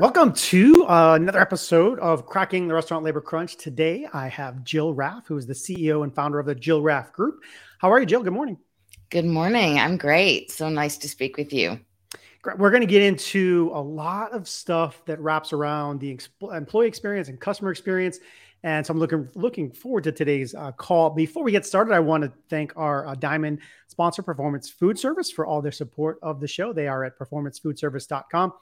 Welcome 0.00 0.32
to 0.32 0.86
uh, 0.88 1.14
another 1.14 1.40
episode 1.40 2.00
of 2.00 2.26
Cracking 2.26 2.66
the 2.66 2.74
Restaurant 2.74 3.04
Labor 3.04 3.20
Crunch. 3.20 3.54
Today 3.54 4.08
I 4.12 4.26
have 4.26 4.64
Jill 4.64 4.92
Raff, 4.92 5.28
who 5.28 5.36
is 5.36 5.46
the 5.46 5.54
CEO 5.54 6.02
and 6.02 6.12
founder 6.12 6.40
of 6.40 6.46
the 6.46 6.54
Jill 6.56 6.82
Raff 6.82 7.12
Group. 7.12 7.44
How 7.78 7.92
are 7.92 8.00
you, 8.00 8.06
Jill? 8.06 8.24
Good 8.24 8.32
morning. 8.32 8.58
Good 9.10 9.24
morning. 9.24 9.78
I'm 9.78 9.96
great. 9.96 10.50
So 10.50 10.68
nice 10.68 10.96
to 10.96 11.08
speak 11.08 11.36
with 11.36 11.52
you. 11.52 11.78
We're 12.56 12.70
going 12.70 12.80
to 12.80 12.88
get 12.88 13.02
into 13.02 13.70
a 13.72 13.80
lot 13.80 14.32
of 14.32 14.48
stuff 14.48 15.00
that 15.04 15.20
wraps 15.20 15.52
around 15.52 16.00
the 16.00 16.18
employee 16.52 16.88
experience 16.88 17.28
and 17.28 17.38
customer 17.38 17.70
experience. 17.70 18.18
And 18.64 18.84
so 18.84 18.90
I'm 18.90 18.98
looking 18.98 19.28
looking 19.36 19.70
forward 19.70 20.02
to 20.04 20.12
today's 20.12 20.56
uh, 20.56 20.72
call. 20.72 21.10
Before 21.10 21.44
we 21.44 21.52
get 21.52 21.64
started, 21.64 21.94
I 21.94 22.00
want 22.00 22.24
to 22.24 22.32
thank 22.50 22.72
our 22.74 23.06
uh, 23.06 23.14
Diamond 23.14 23.60
sponsor, 23.86 24.22
Performance 24.22 24.68
Food 24.68 24.98
Service, 24.98 25.30
for 25.30 25.46
all 25.46 25.62
their 25.62 25.70
support 25.70 26.18
of 26.20 26.40
the 26.40 26.48
show. 26.48 26.72
They 26.72 26.88
are 26.88 27.04
at 27.04 27.16
performancefoodservice.com. 27.16 28.54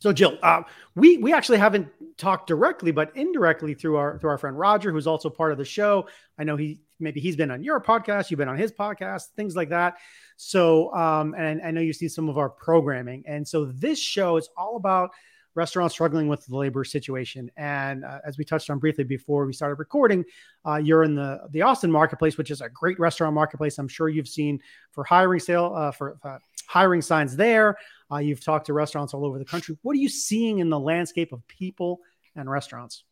So, 0.00 0.12
Jill, 0.12 0.38
uh, 0.42 0.62
we 0.94 1.18
we 1.18 1.32
actually 1.32 1.58
haven't 1.58 1.88
talked 2.16 2.46
directly, 2.46 2.92
but 2.92 3.16
indirectly 3.16 3.74
through 3.74 3.96
our 3.96 4.18
through 4.18 4.30
our 4.30 4.38
friend 4.38 4.58
Roger, 4.58 4.92
who's 4.92 5.06
also 5.06 5.28
part 5.28 5.52
of 5.52 5.58
the 5.58 5.64
show. 5.64 6.06
I 6.38 6.44
know 6.44 6.56
he 6.56 6.80
maybe 7.00 7.20
he's 7.20 7.36
been 7.36 7.50
on 7.50 7.62
your 7.62 7.80
podcast, 7.80 8.30
you've 8.30 8.38
been 8.38 8.48
on 8.48 8.56
his 8.58 8.72
podcast, 8.72 9.28
things 9.36 9.56
like 9.56 9.70
that. 9.70 9.98
So, 10.36 10.94
um, 10.94 11.34
and 11.36 11.60
I 11.62 11.70
know 11.72 11.80
you 11.80 11.92
see 11.92 12.08
some 12.08 12.28
of 12.28 12.38
our 12.38 12.48
programming, 12.48 13.24
and 13.26 13.46
so 13.46 13.66
this 13.66 13.98
show 13.98 14.36
is 14.36 14.48
all 14.56 14.76
about 14.76 15.10
restaurants 15.54 15.92
struggling 15.94 16.28
with 16.28 16.46
the 16.46 16.56
labor 16.56 16.84
situation. 16.84 17.50
And 17.56 18.04
uh, 18.04 18.20
as 18.24 18.38
we 18.38 18.44
touched 18.44 18.70
on 18.70 18.78
briefly 18.78 19.02
before 19.02 19.44
we 19.44 19.52
started 19.52 19.74
recording, 19.80 20.24
uh, 20.64 20.76
you're 20.76 21.02
in 21.02 21.16
the 21.16 21.40
the 21.50 21.62
Austin 21.62 21.90
marketplace, 21.90 22.38
which 22.38 22.50
is 22.52 22.60
a 22.60 22.68
great 22.68 22.98
restaurant 23.00 23.34
marketplace. 23.34 23.78
I'm 23.78 23.88
sure 23.88 24.08
you've 24.08 24.28
seen 24.28 24.60
for 24.92 25.02
hiring 25.02 25.40
sale 25.40 25.72
uh, 25.74 25.90
for 25.90 26.16
uh, 26.22 26.38
hiring 26.68 27.02
signs 27.02 27.34
there. 27.36 27.76
Uh, 28.10 28.18
you've 28.18 28.42
talked 28.42 28.66
to 28.66 28.72
restaurants 28.72 29.14
all 29.14 29.24
over 29.24 29.38
the 29.38 29.44
country. 29.44 29.76
What 29.82 29.92
are 29.92 30.00
you 30.00 30.08
seeing 30.08 30.58
in 30.58 30.70
the 30.70 30.78
landscape 30.78 31.32
of 31.32 31.46
people 31.46 32.00
and 32.34 32.50
restaurants? 32.50 33.04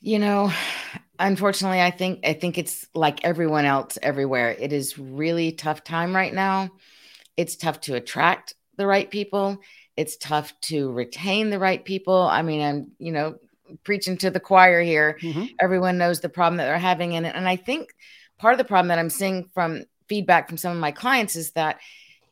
You 0.00 0.18
know, 0.18 0.52
unfortunately, 1.18 1.80
I 1.80 1.90
think 1.90 2.26
I 2.26 2.34
think 2.34 2.58
it's 2.58 2.86
like 2.94 3.24
everyone 3.24 3.64
else 3.64 3.98
everywhere. 4.02 4.50
It 4.50 4.72
is 4.72 4.98
really 4.98 5.52
tough 5.52 5.82
time 5.82 6.14
right 6.14 6.32
now. 6.32 6.70
It's 7.36 7.56
tough 7.56 7.80
to 7.82 7.94
attract 7.94 8.54
the 8.76 8.86
right 8.86 9.10
people. 9.10 9.58
It's 9.96 10.16
tough 10.16 10.52
to 10.62 10.92
retain 10.92 11.50
the 11.50 11.58
right 11.58 11.82
people. 11.82 12.20
I 12.20 12.42
mean, 12.42 12.60
I'm 12.60 12.92
you 12.98 13.12
know 13.12 13.36
preaching 13.82 14.18
to 14.18 14.30
the 14.30 14.40
choir 14.40 14.82
here. 14.82 15.18
Mm-hmm. 15.20 15.44
Everyone 15.60 15.98
knows 15.98 16.20
the 16.20 16.28
problem 16.28 16.58
that 16.58 16.66
they're 16.66 16.78
having, 16.78 17.16
and 17.16 17.26
and 17.26 17.48
I 17.48 17.56
think 17.56 17.94
part 18.38 18.52
of 18.52 18.58
the 18.58 18.64
problem 18.64 18.88
that 18.88 18.98
I'm 18.98 19.10
seeing 19.10 19.48
from 19.54 19.84
feedback 20.08 20.48
from 20.48 20.58
some 20.58 20.72
of 20.72 20.78
my 20.78 20.90
clients 20.90 21.34
is 21.34 21.52
that 21.52 21.80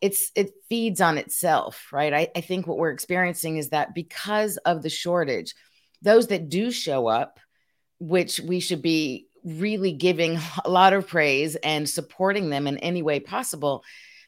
it's 0.03 0.33
it 0.35 0.51
feeds 0.69 1.01
on 1.01 1.17
itself, 1.17 1.87
right? 1.93 2.13
I, 2.13 2.29
I 2.37 2.41
think 2.41 2.67
what 2.67 2.77
we're 2.77 2.91
experiencing 2.91 3.57
is 3.57 3.69
that 3.69 3.95
because 3.95 4.57
of 4.59 4.83
the 4.83 4.91
shortage, 4.91 5.55
those 6.03 6.27
that 6.27 6.49
do 6.49 6.73
show 6.73 7.07
up, 7.07 7.39
which 8.01 8.41
we 8.41 8.59
should 8.59 8.83
be 8.83 9.29
really 9.45 9.93
giving 9.93 10.39
a 10.65 10.69
lot 10.69 10.93
of 10.93 11.07
praise 11.07 11.55
and 11.57 11.89
supporting 11.89 12.51
them 12.51 12.67
in 12.67 12.79
any 12.79 13.01
way 13.01 13.21
possible, 13.21 13.85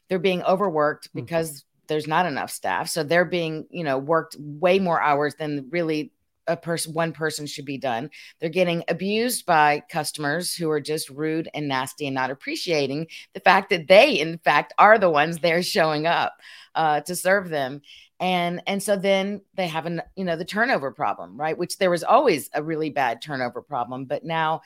they're 0.07 0.17
being 0.17 0.43
overworked 0.43 1.09
mm-hmm. 1.09 1.19
because 1.19 1.65
there's 1.87 2.07
not 2.07 2.25
enough 2.25 2.49
staff. 2.49 2.89
So 2.89 3.03
they're 3.03 3.25
being, 3.25 3.67
you 3.69 3.83
know, 3.83 3.97
worked 3.97 4.35
way 4.39 4.79
more 4.79 4.99
hours 4.99 5.35
than 5.35 5.67
really 5.71 6.11
a 6.47 6.57
person 6.57 6.93
one 6.93 7.11
person 7.11 7.45
should 7.45 7.65
be 7.65 7.77
done. 7.77 8.09
They're 8.39 8.49
getting 8.49 8.83
abused 8.87 9.45
by 9.45 9.83
customers 9.89 10.53
who 10.55 10.69
are 10.69 10.81
just 10.81 11.09
rude 11.09 11.49
and 11.53 11.67
nasty 11.67 12.07
and 12.07 12.15
not 12.15 12.31
appreciating 12.31 13.07
the 13.33 13.39
fact 13.39 13.69
that 13.69 13.87
they 13.87 14.19
in 14.19 14.37
fact 14.39 14.73
are 14.77 14.97
the 14.97 15.09
ones 15.09 15.39
they're 15.39 15.63
showing 15.63 16.05
up 16.05 16.33
uh, 16.75 17.01
to 17.01 17.15
serve 17.15 17.49
them. 17.49 17.81
And 18.19 18.61
and 18.67 18.81
so 18.81 18.95
then 18.95 19.41
they 19.55 19.67
have 19.67 19.85
an 19.85 20.01
you 20.15 20.23
know 20.23 20.35
the 20.35 20.45
turnover 20.45 20.91
problem 20.91 21.39
right? 21.39 21.57
Which 21.57 21.77
there 21.77 21.89
was 21.89 22.03
always 22.03 22.49
a 22.53 22.63
really 22.63 22.89
bad 22.89 23.21
turnover 23.21 23.61
problem 23.61 24.05
but 24.05 24.23
now 24.23 24.61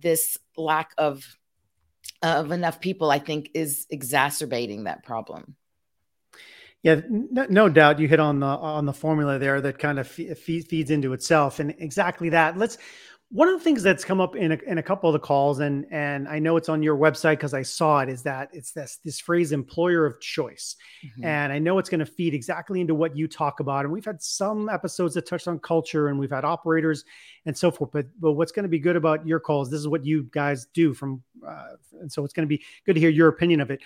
this 0.00 0.38
lack 0.56 0.92
of 0.98 1.24
of 2.22 2.50
enough 2.50 2.80
people 2.80 3.10
i 3.10 3.18
think 3.18 3.50
is 3.54 3.86
exacerbating 3.90 4.84
that 4.84 5.04
problem 5.04 5.54
yeah, 6.82 7.00
no, 7.08 7.46
no, 7.50 7.68
doubt 7.68 7.98
you 7.98 8.06
hit 8.06 8.20
on 8.20 8.38
the 8.40 8.46
on 8.46 8.86
the 8.86 8.92
formula 8.92 9.38
there 9.38 9.60
that 9.60 9.78
kind 9.78 9.98
of 9.98 10.06
feeds 10.06 10.90
into 10.90 11.12
itself, 11.12 11.58
and 11.58 11.74
exactly 11.78 12.28
that. 12.30 12.56
Let's. 12.56 12.78
One 13.30 13.46
of 13.46 13.58
the 13.58 13.62
things 13.62 13.82
that's 13.82 14.06
come 14.06 14.22
up 14.22 14.36
in 14.36 14.52
a, 14.52 14.58
in 14.66 14.78
a 14.78 14.82
couple 14.82 15.10
of 15.10 15.12
the 15.12 15.18
calls, 15.18 15.58
and 15.58 15.84
and 15.90 16.26
I 16.26 16.38
know 16.38 16.56
it's 16.56 16.70
on 16.70 16.82
your 16.82 16.96
website 16.96 17.32
because 17.32 17.52
I 17.52 17.60
saw 17.60 18.00
it, 18.00 18.08
is 18.08 18.22
that 18.22 18.48
it's 18.54 18.72
this 18.72 19.00
this 19.04 19.20
phrase 19.20 19.52
"employer 19.52 20.06
of 20.06 20.18
choice," 20.18 20.76
mm-hmm. 21.04 21.26
and 21.26 21.52
I 21.52 21.58
know 21.58 21.78
it's 21.78 21.90
going 21.90 21.98
to 21.98 22.06
feed 22.06 22.32
exactly 22.32 22.80
into 22.80 22.94
what 22.94 23.14
you 23.14 23.28
talk 23.28 23.60
about. 23.60 23.84
And 23.84 23.92
we've 23.92 24.04
had 24.04 24.22
some 24.22 24.70
episodes 24.70 25.12
that 25.12 25.26
touched 25.26 25.46
on 25.46 25.58
culture, 25.58 26.08
and 26.08 26.18
we've 26.18 26.30
had 26.30 26.46
operators 26.46 27.04
and 27.44 27.54
so 27.54 27.70
forth. 27.70 27.90
But 27.92 28.06
but 28.18 28.32
what's 28.32 28.52
going 28.52 28.62
to 28.62 28.70
be 28.70 28.78
good 28.78 28.96
about 28.96 29.26
your 29.26 29.40
calls? 29.40 29.70
This 29.70 29.80
is 29.80 29.88
what 29.88 30.06
you 30.06 30.22
guys 30.30 30.66
do 30.72 30.94
from, 30.94 31.22
uh, 31.46 31.72
and 32.00 32.10
so 32.10 32.24
it's 32.24 32.32
going 32.32 32.48
to 32.48 32.56
be 32.56 32.64
good 32.86 32.94
to 32.94 33.00
hear 33.00 33.10
your 33.10 33.28
opinion 33.28 33.60
of 33.60 33.70
it 33.70 33.80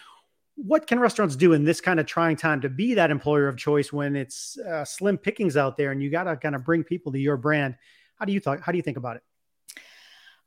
what 0.56 0.86
can 0.86 1.00
restaurants 1.00 1.36
do 1.36 1.52
in 1.52 1.64
this 1.64 1.80
kind 1.80 1.98
of 1.98 2.06
trying 2.06 2.36
time 2.36 2.60
to 2.60 2.68
be 2.68 2.94
that 2.94 3.10
employer 3.10 3.48
of 3.48 3.56
choice 3.56 3.92
when 3.92 4.16
it's 4.16 4.58
uh, 4.58 4.84
slim 4.84 5.18
pickings 5.18 5.56
out 5.56 5.76
there 5.76 5.92
and 5.92 6.02
you 6.02 6.10
got 6.10 6.24
to 6.24 6.36
kind 6.36 6.54
of 6.54 6.64
bring 6.64 6.84
people 6.84 7.12
to 7.12 7.18
your 7.18 7.36
brand? 7.36 7.76
How 8.16 8.24
do 8.24 8.32
you 8.32 8.40
think 8.40 8.60
how 8.60 8.72
do 8.72 8.78
you 8.78 8.82
think 8.82 8.96
about 8.96 9.16
it? 9.16 9.22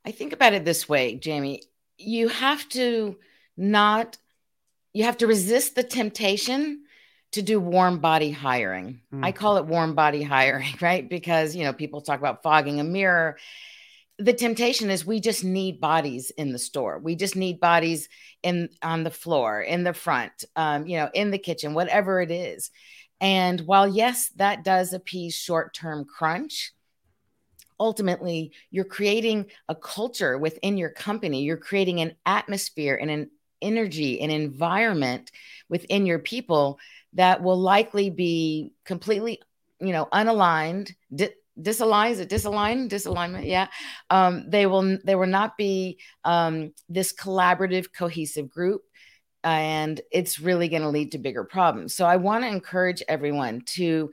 I 0.04 0.12
think 0.12 0.32
about 0.32 0.52
it 0.52 0.64
this 0.64 0.88
way 0.88 1.16
jamie. 1.16 1.62
You 1.98 2.28
have 2.28 2.68
to 2.70 3.16
not 3.56 4.16
you 4.92 5.04
have 5.04 5.18
to 5.18 5.26
resist 5.26 5.74
the 5.74 5.82
temptation 5.82 6.84
to 7.32 7.42
do 7.42 7.60
warm 7.60 7.98
body 7.98 8.30
hiring. 8.30 9.00
Mm. 9.12 9.24
i 9.24 9.32
call 9.32 9.58
it 9.58 9.66
warm 9.66 9.94
body 9.94 10.22
hiring 10.22 10.74
right? 10.80 11.06
Because 11.08 11.54
you 11.54 11.64
know 11.64 11.72
people 11.72 12.00
talk 12.00 12.18
about 12.18 12.42
fogging 12.42 12.80
a 12.80 12.84
mirror 12.84 13.36
the 14.18 14.32
temptation 14.32 14.90
is 14.90 15.04
we 15.04 15.20
just 15.20 15.44
need 15.44 15.80
bodies 15.80 16.30
in 16.30 16.52
the 16.52 16.58
store. 16.58 16.98
We 16.98 17.16
just 17.16 17.36
need 17.36 17.60
bodies 17.60 18.08
in 18.42 18.70
on 18.82 19.04
the 19.04 19.10
floor, 19.10 19.60
in 19.60 19.84
the 19.84 19.92
front, 19.92 20.44
um, 20.56 20.86
you 20.86 20.96
know, 20.96 21.10
in 21.12 21.30
the 21.30 21.38
kitchen, 21.38 21.74
whatever 21.74 22.20
it 22.20 22.30
is. 22.30 22.70
And 23.20 23.60
while 23.62 23.88
yes, 23.88 24.30
that 24.36 24.64
does 24.64 24.92
appease 24.92 25.34
short-term 25.34 26.04
crunch, 26.04 26.72
ultimately 27.78 28.52
you're 28.70 28.84
creating 28.84 29.46
a 29.68 29.74
culture 29.74 30.38
within 30.38 30.78
your 30.78 30.90
company. 30.90 31.42
You're 31.42 31.56
creating 31.58 32.00
an 32.00 32.14
atmosphere 32.24 32.98
and 33.00 33.10
an 33.10 33.30
energy, 33.60 34.20
an 34.20 34.30
environment 34.30 35.30
within 35.68 36.06
your 36.06 36.18
people 36.18 36.78
that 37.14 37.42
will 37.42 37.58
likely 37.58 38.10
be 38.10 38.72
completely, 38.84 39.40
you 39.80 39.92
know, 39.92 40.06
unaligned, 40.12 40.94
di- 41.14 41.34
disaligns 41.60 42.18
it 42.18 42.28
disalign 42.28 42.88
disalignment 42.88 43.46
yeah. 43.46 43.68
Um, 44.10 44.48
they 44.48 44.66
will 44.66 44.98
they 45.04 45.14
will 45.14 45.26
not 45.26 45.56
be 45.56 45.98
um, 46.24 46.72
this 46.88 47.12
collaborative 47.12 47.92
cohesive 47.92 48.50
group 48.50 48.82
and 49.44 50.00
it's 50.10 50.40
really 50.40 50.68
going 50.68 50.82
to 50.82 50.88
lead 50.88 51.12
to 51.12 51.18
bigger 51.18 51.44
problems. 51.44 51.94
So 51.94 52.04
i 52.04 52.16
want 52.16 52.44
to 52.44 52.48
encourage 52.48 53.02
everyone 53.08 53.62
to 53.76 54.10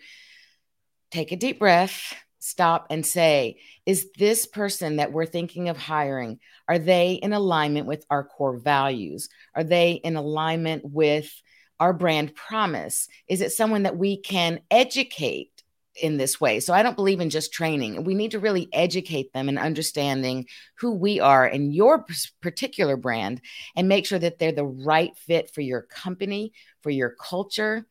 take 1.12 1.31
a 1.31 1.36
deep 1.36 1.59
breath 1.59 2.16
stop 2.40 2.88
and 2.90 3.06
say 3.06 3.58
is 3.86 4.12
this 4.18 4.46
person 4.46 4.98
that 4.98 5.14
we're 5.14 5.25
thinking 5.25 5.70
of 5.70 5.78
hiring 5.78 6.40
are 6.68 6.80
they 6.80 7.14
in 7.14 7.34
alignment 7.34 7.88
with 7.88 8.06
our 8.10 8.24
core 8.24 8.58
values? 8.58 9.30
Are 9.56 9.64
they 9.64 9.94
in 9.94 10.16
alignment 10.16 10.84
with 10.86 11.34
our 11.80 11.94
brand 11.94 12.36
promise? 12.36 13.08
Is 13.28 13.42
it 13.42 13.52
someone 13.52 13.84
that 13.84 13.98
we 13.98 14.18
can 14.18 14.62
educate 14.72 15.53
in 16.02 16.18
this 16.18 16.42
way. 16.42 16.59
So 16.59 16.74
I 16.74 16.84
don't 16.84 16.96
believe 16.96 17.20
in 17.20 17.30
just 17.30 17.54
training. 17.54 18.04
We 18.04 18.16
need 18.16 18.31
to 18.31 18.40
really 18.40 18.68
educate 18.74 19.31
them 19.34 19.50
in 19.50 19.58
understanding 19.58 20.48
who 20.76 20.92
we 20.92 21.20
are 21.20 21.46
and 21.46 21.74
your 21.74 22.06
particular 22.42 22.98
brand 22.98 23.42
and 23.76 23.88
make 23.88 24.06
sure 24.06 24.20
that 24.20 24.40
they're 24.40 24.52
the 24.52 24.66
right 24.66 25.16
fit 25.18 25.54
for 25.54 25.62
your 25.62 25.81
company, 25.84 26.54
for 26.81 26.90
your 26.90 27.12
culture. 27.12 27.86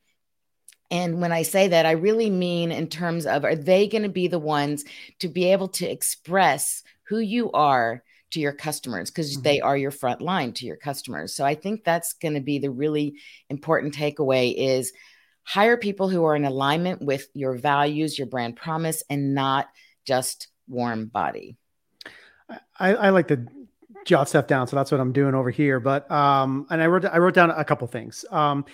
And 0.90 1.20
when 1.20 1.32
I 1.32 1.42
say 1.42 1.68
that, 1.68 1.86
I 1.86 1.92
really 1.92 2.28
mean 2.28 2.72
in 2.72 2.88
terms 2.88 3.24
of 3.24 3.44
are 3.44 3.56
they 3.56 3.88
going 3.88 4.02
to 4.02 4.08
be 4.08 4.28
the 4.28 4.38
ones 4.38 4.84
to 5.20 5.28
be 5.28 5.52
able 5.52 5.68
to 5.68 5.86
express 5.86 6.82
who 7.04 7.18
you 7.18 7.50
are 7.52 8.02
to 8.32 8.40
your 8.40 8.52
customers 8.52 9.10
because 9.10 9.34
mm-hmm. 9.34 9.42
they 9.42 9.60
are 9.60 9.76
your 9.76 9.90
front 9.90 10.20
line 10.20 10.52
to 10.54 10.66
your 10.66 10.76
customers. 10.76 11.34
So 11.34 11.44
I 11.44 11.54
think 11.54 11.84
that's 11.84 12.14
going 12.14 12.34
to 12.34 12.40
be 12.40 12.58
the 12.58 12.70
really 12.70 13.14
important 13.48 13.94
takeaway 13.94 14.54
is 14.56 14.92
hire 15.44 15.76
people 15.76 16.08
who 16.08 16.24
are 16.24 16.36
in 16.36 16.44
alignment 16.44 17.02
with 17.02 17.28
your 17.34 17.54
values, 17.56 18.18
your 18.18 18.26
brand 18.26 18.56
promise, 18.56 19.02
and 19.10 19.34
not 19.34 19.68
just 20.06 20.48
warm 20.68 21.06
body. 21.06 21.56
I, 22.78 22.94
I 22.94 23.10
like 23.10 23.28
to 23.28 23.46
jot 24.04 24.28
stuff 24.28 24.46
down, 24.46 24.66
so 24.66 24.76
that's 24.76 24.90
what 24.90 25.00
I'm 25.00 25.12
doing 25.12 25.34
over 25.34 25.50
here. 25.50 25.80
But 25.80 26.10
um, 26.10 26.66
and 26.70 26.82
I 26.82 26.86
wrote 26.86 27.04
I 27.04 27.18
wrote 27.18 27.34
down 27.34 27.50
a 27.50 27.64
couple 27.64 27.86
things. 27.86 28.24
Um, 28.30 28.64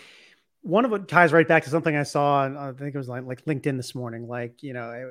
one 0.62 0.84
of 0.84 0.92
it 0.92 1.08
ties 1.08 1.32
right 1.32 1.46
back 1.46 1.64
to 1.64 1.70
something 1.70 1.94
I 1.94 2.02
saw, 2.02 2.44
and 2.44 2.58
I 2.58 2.72
think 2.72 2.94
it 2.94 2.98
was 2.98 3.08
like, 3.08 3.24
like 3.24 3.44
LinkedIn 3.44 3.76
this 3.76 3.94
morning. 3.94 4.26
Like 4.26 4.62
you 4.62 4.72
know, 4.72 5.10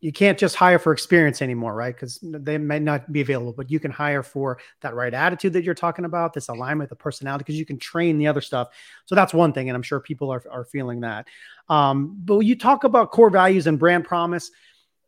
you 0.00 0.12
can't 0.12 0.38
just 0.38 0.54
hire 0.54 0.78
for 0.78 0.92
experience 0.92 1.42
anymore, 1.42 1.74
right? 1.74 1.94
Because 1.94 2.20
they 2.22 2.56
may 2.56 2.78
not 2.78 3.12
be 3.12 3.20
available, 3.20 3.52
but 3.52 3.70
you 3.70 3.80
can 3.80 3.90
hire 3.90 4.22
for 4.22 4.58
that 4.80 4.94
right 4.94 5.12
attitude 5.12 5.52
that 5.54 5.64
you're 5.64 5.74
talking 5.74 6.04
about, 6.04 6.32
this 6.32 6.48
alignment, 6.48 6.88
the 6.88 6.96
personality, 6.96 7.42
because 7.42 7.58
you 7.58 7.66
can 7.66 7.78
train 7.78 8.16
the 8.16 8.26
other 8.26 8.40
stuff. 8.40 8.68
So 9.06 9.14
that's 9.14 9.34
one 9.34 9.52
thing, 9.52 9.68
and 9.68 9.76
I'm 9.76 9.82
sure 9.82 10.00
people 10.00 10.30
are 10.30 10.42
are 10.50 10.64
feeling 10.64 11.00
that. 11.00 11.26
Um, 11.68 12.16
but 12.24 12.40
you 12.40 12.56
talk 12.56 12.84
about 12.84 13.10
core 13.10 13.30
values 13.30 13.66
and 13.66 13.78
brand 13.78 14.04
promise. 14.04 14.50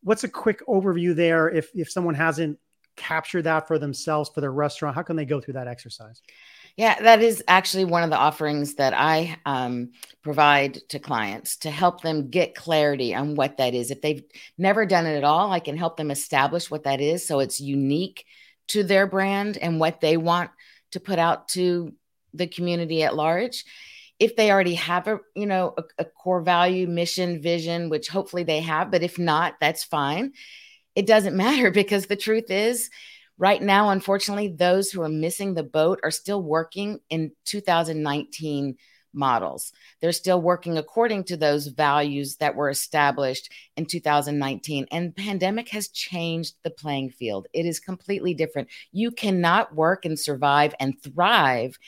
What's 0.03 0.25
a 0.25 0.29
quick 0.29 0.67
overview 0.67 1.15
there? 1.15 1.49
If 1.49 1.71
if 1.75 1.91
someone 1.91 2.15
hasn't 2.15 2.59
captured 2.97 3.43
that 3.43 3.69
for 3.69 3.79
themselves 3.79 4.31
for 4.35 4.41
their 4.41 4.53
restaurant, 4.53 4.97
how 4.97 5.03
can 5.03 5.17
they 5.17 5.25
go 5.25 5.41
through 5.41 5.55
that 5.55 5.69
exercise? 5.69 6.21
Yeah, 6.77 7.01
that 7.03 7.21
is 7.21 7.43
actually 7.47 7.85
one 7.85 8.03
of 8.03 8.11
the 8.11 8.17
offerings 8.17 8.75
that 8.75 8.95
I 8.95 9.37
um, 9.45 9.91
provide 10.23 10.75
to 10.91 10.99
clients 10.99 11.59
to 11.59 11.71
help 11.71 12.01
them 12.01 12.31
get 12.31 12.55
clarity 12.55 13.15
on 13.15 13.35
what 13.35 13.59
that 13.59 13.75
is. 13.75 13.91
If 13.91 14.01
they've 14.01 14.23
never 14.57 14.87
done 14.87 15.07
it 15.07 15.17
at 15.17 15.25
all, 15.25 15.53
I 15.53 15.61
can 15.61 15.77
help 15.77 15.97
them 15.97 16.11
establish 16.11 16.71
what 16.71 16.85
that 16.85 17.01
is 17.01 17.27
so 17.27 17.41
it's 17.41 17.61
unique 17.61 18.25
to 18.69 18.85
their 18.85 19.07
brand 19.07 19.57
and 19.59 19.81
what 19.81 20.01
they 20.01 20.17
want 20.17 20.51
to 20.93 21.01
put 21.01 21.19
out 21.19 21.49
to 21.49 21.93
the 22.35 22.47
community 22.47 23.03
at 23.03 23.17
large. 23.17 23.65
If 24.19 24.37
they 24.37 24.51
already 24.51 24.75
have 24.75 25.09
a, 25.09 25.19
you 25.35 25.47
know, 25.47 25.75
a, 25.77 25.85
a 25.99 26.05
core 26.05 26.43
value, 26.43 26.87
mission, 26.87 27.43
vision, 27.43 27.89
which 27.89 28.09
hopefully 28.09 28.45
they 28.45 28.61
have, 28.61 28.91
but 28.91 29.03
if 29.03 29.19
not, 29.19 29.55
that's 29.61 29.83
fine. 29.83 30.33
It 30.95 31.07
doesn't 31.07 31.37
matter 31.47 31.71
because 31.71 32.07
the 32.07 32.17
truth 32.17 32.51
is 32.51 32.91
Right 33.41 33.63
now, 33.63 33.89
unfortunately, 33.89 34.49
those 34.49 34.91
who 34.91 35.01
are 35.01 35.09
missing 35.09 35.55
the 35.55 35.63
boat 35.63 35.99
are 36.03 36.11
still 36.11 36.43
working 36.43 37.01
in 37.09 37.33
2019 37.47 38.77
models. 39.15 39.73
They're 40.03 40.13
still 40.13 40.43
working 40.43 40.77
according 40.77 41.25
to 41.25 41.39
those 41.39 41.69
values 41.69 42.37
that 42.37 42.55
were 42.55 42.69
established 42.69 43.51
in 43.79 43.87
2019 43.87 44.89
and 44.93 45.17
pandemic 45.17 45.71
has 45.71 45.89
changed 45.89 46.57
the 46.65 46.71
playing 46.71 47.13
field. 47.13 47.47
It 47.55 47.65
is 47.65 47.81
completely 47.81 48.35
different. 48.35 48.69
You 48.93 49.11
cannot 49.11 49.75
work 49.75 50.05
and 50.05 50.19
survive 50.19 50.75
and 50.79 51.03
thrive 51.03 51.79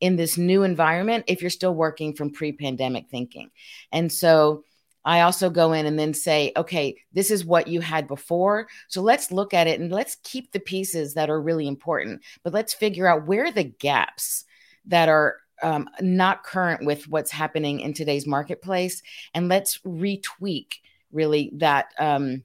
in 0.00 0.16
this 0.16 0.38
new 0.38 0.62
environment 0.62 1.26
if 1.28 1.42
you're 1.42 1.50
still 1.50 1.74
working 1.74 2.14
from 2.14 2.32
pre-pandemic 2.32 3.10
thinking. 3.10 3.50
And 3.92 4.10
so 4.10 4.64
I 5.04 5.20
also 5.20 5.50
go 5.50 5.72
in 5.72 5.86
and 5.86 5.98
then 5.98 6.14
say, 6.14 6.52
okay, 6.56 6.96
this 7.12 7.30
is 7.30 7.44
what 7.44 7.68
you 7.68 7.80
had 7.80 8.08
before. 8.08 8.68
So 8.88 9.02
let's 9.02 9.30
look 9.30 9.52
at 9.52 9.66
it 9.66 9.80
and 9.80 9.90
let's 9.90 10.16
keep 10.22 10.52
the 10.52 10.60
pieces 10.60 11.14
that 11.14 11.30
are 11.30 11.40
really 11.40 11.68
important, 11.68 12.22
but 12.42 12.52
let's 12.52 12.74
figure 12.74 13.06
out 13.06 13.26
where 13.26 13.52
the 13.52 13.64
gaps 13.64 14.44
that 14.86 15.08
are 15.08 15.38
um, 15.62 15.88
not 16.00 16.44
current 16.44 16.84
with 16.84 17.08
what's 17.08 17.30
happening 17.30 17.80
in 17.80 17.92
today's 17.92 18.26
marketplace. 18.26 19.02
And 19.34 19.48
let's 19.48 19.78
retweak 19.78 20.74
really 21.12 21.50
that. 21.56 21.92
Um, 21.98 22.44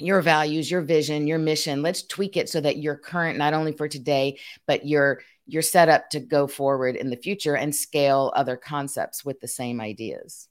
your 0.00 0.20
values, 0.20 0.70
your 0.70 0.80
vision, 0.80 1.26
your 1.26 1.38
mission. 1.40 1.82
Let's 1.82 2.04
tweak 2.04 2.36
it 2.36 2.48
so 2.48 2.60
that 2.60 2.78
you're 2.78 2.96
current 2.96 3.36
not 3.36 3.52
only 3.52 3.72
for 3.72 3.88
today, 3.88 4.38
but 4.64 4.86
you're 4.86 5.20
you're 5.46 5.62
set 5.62 5.88
up 5.88 6.10
to 6.10 6.20
go 6.20 6.46
forward 6.46 6.94
in 6.94 7.10
the 7.10 7.16
future 7.16 7.56
and 7.56 7.74
scale 7.74 8.32
other 8.36 8.56
concepts 8.56 9.24
with 9.24 9.40
the 9.40 9.48
same 9.48 9.80
ideas. 9.80 10.46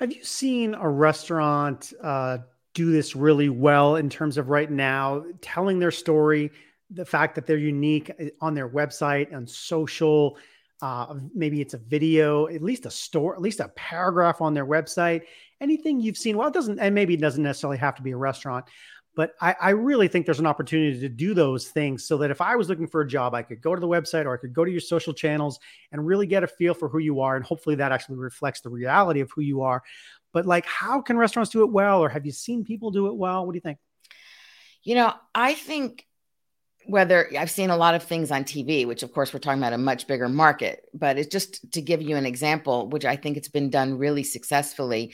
Have 0.00 0.14
you 0.14 0.24
seen 0.24 0.74
a 0.74 0.88
restaurant 0.88 1.92
uh, 2.02 2.38
do 2.72 2.90
this 2.90 3.14
really 3.14 3.50
well 3.50 3.96
in 3.96 4.08
terms 4.08 4.38
of 4.38 4.48
right 4.48 4.70
now 4.70 5.24
telling 5.42 5.78
their 5.78 5.90
story, 5.90 6.50
the 6.88 7.04
fact 7.04 7.34
that 7.34 7.46
they're 7.46 7.58
unique 7.58 8.10
uh, 8.18 8.24
on 8.40 8.54
their 8.54 8.66
website 8.66 9.30
and 9.30 9.46
social? 9.46 10.38
Uh, 10.80 11.16
maybe 11.34 11.60
it's 11.60 11.74
a 11.74 11.78
video, 11.78 12.48
at 12.48 12.62
least 12.62 12.86
a 12.86 12.90
store, 12.90 13.34
at 13.34 13.42
least 13.42 13.60
a 13.60 13.68
paragraph 13.76 14.40
on 14.40 14.54
their 14.54 14.64
website. 14.64 15.24
Anything 15.60 16.00
you've 16.00 16.16
seen? 16.16 16.38
Well, 16.38 16.48
it 16.48 16.54
doesn't, 16.54 16.78
and 16.78 16.94
maybe 16.94 17.12
it 17.12 17.20
doesn't 17.20 17.42
necessarily 17.42 17.76
have 17.76 17.96
to 17.96 18.02
be 18.02 18.12
a 18.12 18.16
restaurant, 18.16 18.64
but 19.16 19.34
I, 19.40 19.56
I, 19.60 19.70
really 19.70 20.08
think 20.08 20.24
there's 20.24 20.40
an 20.40 20.46
opportunity 20.46 21.00
to 21.00 21.08
do 21.08 21.34
those 21.34 21.68
things 21.68 22.04
so 22.04 22.18
that 22.18 22.30
if 22.30 22.40
I 22.40 22.56
was 22.56 22.68
looking 22.68 22.86
for 22.86 23.00
a 23.00 23.06
job, 23.06 23.34
I 23.34 23.42
could 23.42 23.60
go 23.60 23.74
to 23.74 23.80
the 23.80 23.88
website 23.88 24.24
or 24.24 24.34
I 24.34 24.36
could 24.36 24.52
go 24.52 24.64
to 24.64 24.70
your 24.70 24.80
social 24.80 25.12
channels 25.12 25.58
and 25.90 26.06
really 26.06 26.26
get 26.26 26.44
a 26.44 26.46
feel 26.46 26.74
for 26.74 26.88
who 26.88 26.98
you 26.98 27.20
are. 27.20 27.36
And 27.36 27.44
hopefully 27.44 27.76
that 27.76 27.92
actually 27.92 28.18
reflects 28.18 28.60
the 28.60 28.70
reality 28.70 29.20
of 29.20 29.30
who 29.32 29.42
you 29.42 29.62
are. 29.62 29.82
But 30.32 30.46
like, 30.46 30.64
how 30.64 31.00
can 31.00 31.18
restaurants 31.18 31.50
do 31.50 31.62
it 31.62 31.72
well? 31.72 32.02
Or 32.02 32.08
have 32.08 32.24
you 32.24 32.32
seen 32.32 32.64
people 32.64 32.92
do 32.92 33.08
it 33.08 33.16
well? 33.16 33.44
What 33.44 33.52
do 33.52 33.56
you 33.56 33.62
think? 33.62 33.78
You 34.84 34.94
know, 34.94 35.12
I 35.34 35.54
think 35.54 36.06
whether 36.86 37.28
I've 37.38 37.50
seen 37.50 37.70
a 37.70 37.76
lot 37.76 37.94
of 37.94 38.02
things 38.02 38.30
on 38.30 38.44
TV, 38.44 38.86
which 38.86 39.02
of 39.02 39.12
course 39.12 39.34
we're 39.34 39.40
talking 39.40 39.60
about 39.60 39.72
a 39.72 39.78
much 39.78 40.06
bigger 40.06 40.28
market, 40.28 40.84
but 40.94 41.18
it's 41.18 41.28
just 41.28 41.72
to 41.72 41.82
give 41.82 42.00
you 42.00 42.16
an 42.16 42.26
example, 42.26 42.88
which 42.88 43.04
I 43.04 43.16
think 43.16 43.36
it's 43.36 43.48
been 43.48 43.70
done 43.70 43.98
really 43.98 44.22
successfully. 44.22 45.12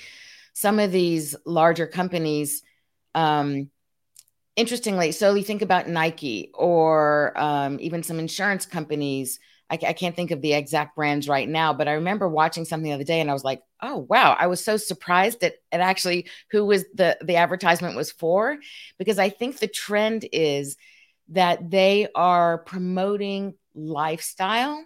Some 0.53 0.79
of 0.79 0.93
these 0.93 1.35
larger 1.45 1.87
companies, 1.87 2.63
um, 3.15 3.71
interestingly, 4.57 5.13
so 5.13 5.35
you 5.35 5.45
think 5.45 5.63
about 5.63 5.89
Nike 5.89 6.51
or 6.55 7.39
um, 7.39 7.79
even 7.81 8.03
some 8.03 8.19
insurance 8.19 8.67
companies. 8.67 9.39
I, 9.69 9.75
I, 9.75 9.93
can't 9.93 10.15
think 10.15 10.31
of 10.31 10.41
the 10.41 10.55
exact 10.55 10.97
brands 10.97 11.29
right 11.29 11.49
now, 11.49 11.73
but 11.73 11.89
I 11.89 11.95
remember 11.95 12.29
watching 12.29 12.65
something 12.65 12.89
the 12.89 12.95
other 12.95 13.05
day 13.05 13.21
and 13.21 13.29
I 13.29 13.35
was 13.35 13.45
like, 13.45 13.63
oh 13.83 14.07
wow, 14.09 14.37
I 14.39 14.47
was 14.47 14.65
so 14.65 14.77
surprised 14.77 15.43
at, 15.45 15.55
at 15.73 15.81
actually 15.81 16.29
who 16.51 16.65
was 16.65 16.85
the 16.95 17.19
the 17.21 17.37
advertisement 17.37 17.97
was 17.97 18.13
for, 18.13 18.59
because 18.99 19.19
I 19.19 19.29
think 19.29 19.59
the 19.59 19.69
trend 19.69 20.27
is 20.33 20.77
that 21.31 21.71
they 21.71 22.09
are 22.15 22.59
promoting 22.59 23.55
lifestyle. 23.75 24.85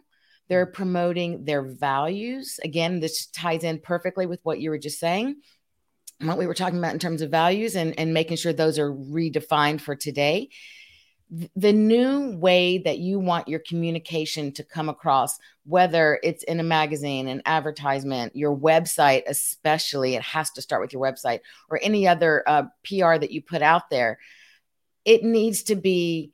They're 0.49 0.67
promoting 0.67 1.45
their 1.45 1.63
values. 1.63 2.59
Again, 2.65 2.99
this 2.99 3.27
ties 3.27 3.63
in 3.63 3.79
perfectly 3.79 4.27
with 4.27 4.41
what 4.43 4.61
you 4.61 4.71
were 4.71 4.79
just 4.79 4.99
saying 4.99 5.37
what 6.23 6.39
we 6.39 6.47
were 6.47 6.55
talking 6.55 6.79
about 6.79 6.93
in 6.93 6.99
terms 6.99 7.23
of 7.23 7.31
values 7.31 7.77
and, 7.77 7.99
and 7.99 8.13
making 8.15 8.37
sure 8.37 8.53
those 8.53 8.79
are 8.79 8.93
redefined 8.93 9.81
for 9.81 9.97
today 9.97 10.51
the 11.55 11.73
new 11.73 12.37
way 12.39 12.79
that 12.79 12.99
you 12.99 13.21
want 13.21 13.47
your 13.47 13.61
communication 13.61 14.51
to 14.53 14.65
come 14.65 14.89
across, 14.89 15.39
whether 15.65 16.19
it's 16.25 16.43
in 16.43 16.59
a 16.59 16.65
magazine, 16.65 17.29
an 17.29 17.41
advertisement, 17.47 18.35
your 18.35 18.57
website, 18.57 19.23
especially, 19.29 20.17
it 20.17 20.23
has 20.23 20.51
to 20.51 20.63
start 20.63 20.83
with 20.83 20.93
your 20.93 21.03
website 21.03 21.41
or 21.69 21.79
any 21.83 22.09
other 22.09 22.43
uh, 22.49 22.65
PR 22.85 23.17
that 23.17 23.31
you 23.31 23.43
put 23.43 23.63
out 23.63 23.91
there. 23.91 24.19
It 25.05 25.23
needs 25.23 25.65
to 25.65 25.77
be 25.77 26.33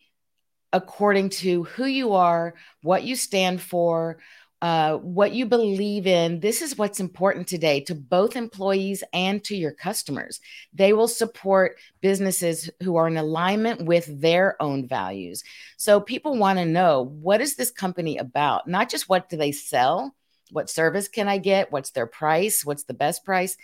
according 0.73 1.29
to 1.29 1.65
who 1.65 1.85
you 1.85 2.15
are, 2.15 2.55
what 2.83 3.03
you 3.03 3.17
stand 3.17 3.61
for, 3.61 4.19
uh, 4.63 4.97
what 4.97 5.33
you 5.33 5.47
believe 5.47 6.07
in. 6.07 6.41
This 6.41 6.63
is 6.63 6.79
what's 6.79 7.01
important 7.01 7.47
today 7.47 7.81
to 7.81 7.95
both 7.95 8.37
employees 8.37 9.05
and 9.13 9.45
to 9.45 9.57
your 9.57 9.73
customers. 9.73 10.41
They 10.73 10.93
will 10.93 11.09
support 11.09 11.79
businesses 12.01 12.71
who 12.83 12.97
are 12.97 13.07
in 13.07 13.17
alignment 13.17 13.85
with 13.85 14.21
their 14.21 14.61
own 14.63 14.89
values. 14.89 15.45
So 15.77 16.01
people 16.01 16.39
want 16.39 16.59
to 16.59 16.65
know 16.65 17.03
what 17.03 17.41
is 17.41 17.57
this 17.57 17.71
company 17.71 18.17
about? 18.17 18.67
Not 18.67 18.89
just 18.89 19.09
what 19.09 19.29
do 19.29 19.37
they 19.37 19.53
sell, 19.53 20.15
what 20.51 20.71
service 20.71 21.09
can 21.09 21.29
I 21.29 21.39
get, 21.39 21.71
what's 21.71 21.91
their 21.91 22.07
price, 22.07 22.65
what's 22.65 22.85
the 22.85 22.95
best 22.95 23.25
price. 23.25 23.57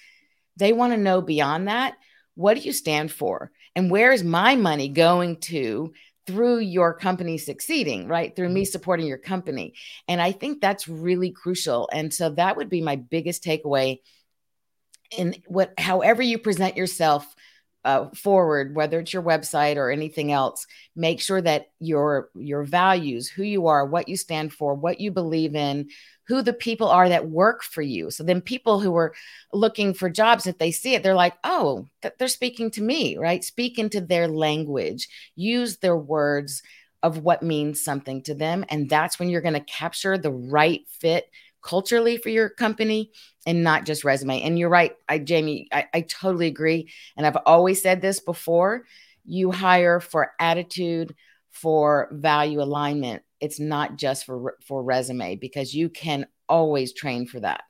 They 0.57 0.73
want 0.73 0.93
to 0.93 0.99
know 0.99 1.23
beyond 1.23 1.69
that. 1.69 1.95
What 2.35 2.55
do 2.55 2.61
you 2.61 2.73
stand 2.73 3.11
for? 3.11 3.51
And 3.75 3.91
where 3.91 4.13
is 4.13 4.23
my 4.23 4.57
money 4.57 4.89
going 4.89 5.37
to 5.41 5.95
through 6.33 6.61
your 6.61 6.95
company 6.95 7.37
succeeding, 7.37 8.09
right? 8.09 8.35
Through 8.35 8.49
me 8.49 8.63
mm-hmm. 8.63 8.71
supporting 8.71 9.07
your 9.07 9.19
company. 9.19 9.75
And 10.09 10.21
I 10.21 10.33
think 10.33 10.61
that's 10.61 10.89
really 10.89 11.31
crucial. 11.31 11.91
And 11.93 12.13
so 12.13 12.31
that 12.31 12.57
would 12.57 12.71
be 12.71 12.81
my 12.81 12.97
biggest 12.97 13.45
takeaway 13.45 14.01
in 15.17 15.35
what, 15.47 15.75
however 15.79 16.23
you 16.23 16.39
present 16.39 16.79
yourself 16.79 17.35
uh, 17.85 18.09
forward, 18.15 18.75
whether 18.75 18.99
it's 19.01 19.13
your 19.13 19.23
website 19.23 19.77
or 19.77 19.91
anything 19.91 20.33
else, 20.33 20.67
make 20.97 21.21
sure 21.21 21.43
that 21.43 21.67
your 21.81 22.31
your 22.35 22.63
values, 22.63 23.29
who 23.29 23.43
you 23.43 23.67
are, 23.67 23.85
what 23.85 24.09
you 24.09 24.17
stand 24.17 24.53
for, 24.53 24.75
what 24.75 25.01
you 25.01 25.11
believe 25.11 25.55
in, 25.55 25.89
who 26.33 26.41
the 26.41 26.55
people 26.55 26.89
are 26.89 27.11
that 27.11 27.29
work 27.29 27.63
for 27.63 27.83
you. 27.83 28.11
So 28.11 28.25
then 28.25 28.41
people 28.41 28.81
who 28.81 28.97
are 28.97 29.13
looking 29.53 29.93
for 29.93 30.09
jobs, 30.09 30.47
if 30.47 30.57
they 30.57 30.71
see 30.71 30.95
it, 30.95 31.03
they're 31.03 31.15
like, 31.15 31.35
oh, 31.45 31.89
th- 32.01 32.15
they're 32.19 32.27
speaking 32.27 32.71
to 32.71 32.81
me, 32.81 33.19
right? 33.19 33.45
Speak 33.45 33.79
into 33.79 34.01
their 34.01 34.29
language, 34.29 35.09
use 35.37 35.77
their 35.77 35.95
words 35.95 36.63
of 37.03 37.19
what 37.19 37.43
means 37.43 37.85
something 37.85 38.23
to 38.23 38.35
them. 38.35 38.65
And 38.71 38.89
that's 38.89 39.19
when 39.19 39.29
you're 39.29 39.43
going 39.43 39.53
to 39.53 39.61
capture 39.61 40.17
the 40.17 40.33
right 40.33 40.81
fit 40.89 41.27
culturally 41.61 42.17
for 42.17 42.31
your 42.31 42.49
company 42.49 43.11
and 43.45 43.63
not 43.63 43.85
just 43.85 44.03
resume. 44.03 44.41
And 44.41 44.59
you're 44.59 44.71
right, 44.71 44.97
I, 45.11 45.19
Jamie, 45.19 45.69
I, 45.71 45.85
I 45.93 46.01
totally 46.01 46.47
agree. 46.47 46.89
And 47.15 47.27
I've 47.27 47.37
always 47.45 47.83
said 47.83 48.01
this 48.01 48.21
before 48.21 48.85
you 49.27 49.51
hire 49.51 50.01
for 50.01 50.33
attitude, 50.41 51.15
for 51.51 52.09
value 52.11 52.63
alignment 52.63 53.23
it's 53.43 53.61
not 53.61 53.97
just 53.97 54.25
for 54.25 54.57
for 54.65 54.83
resume 54.83 55.37
because 55.37 55.75
you 55.75 55.91
can 55.91 56.27
always 56.49 56.95
train 56.95 57.27
for 57.27 57.41
that 57.41 57.65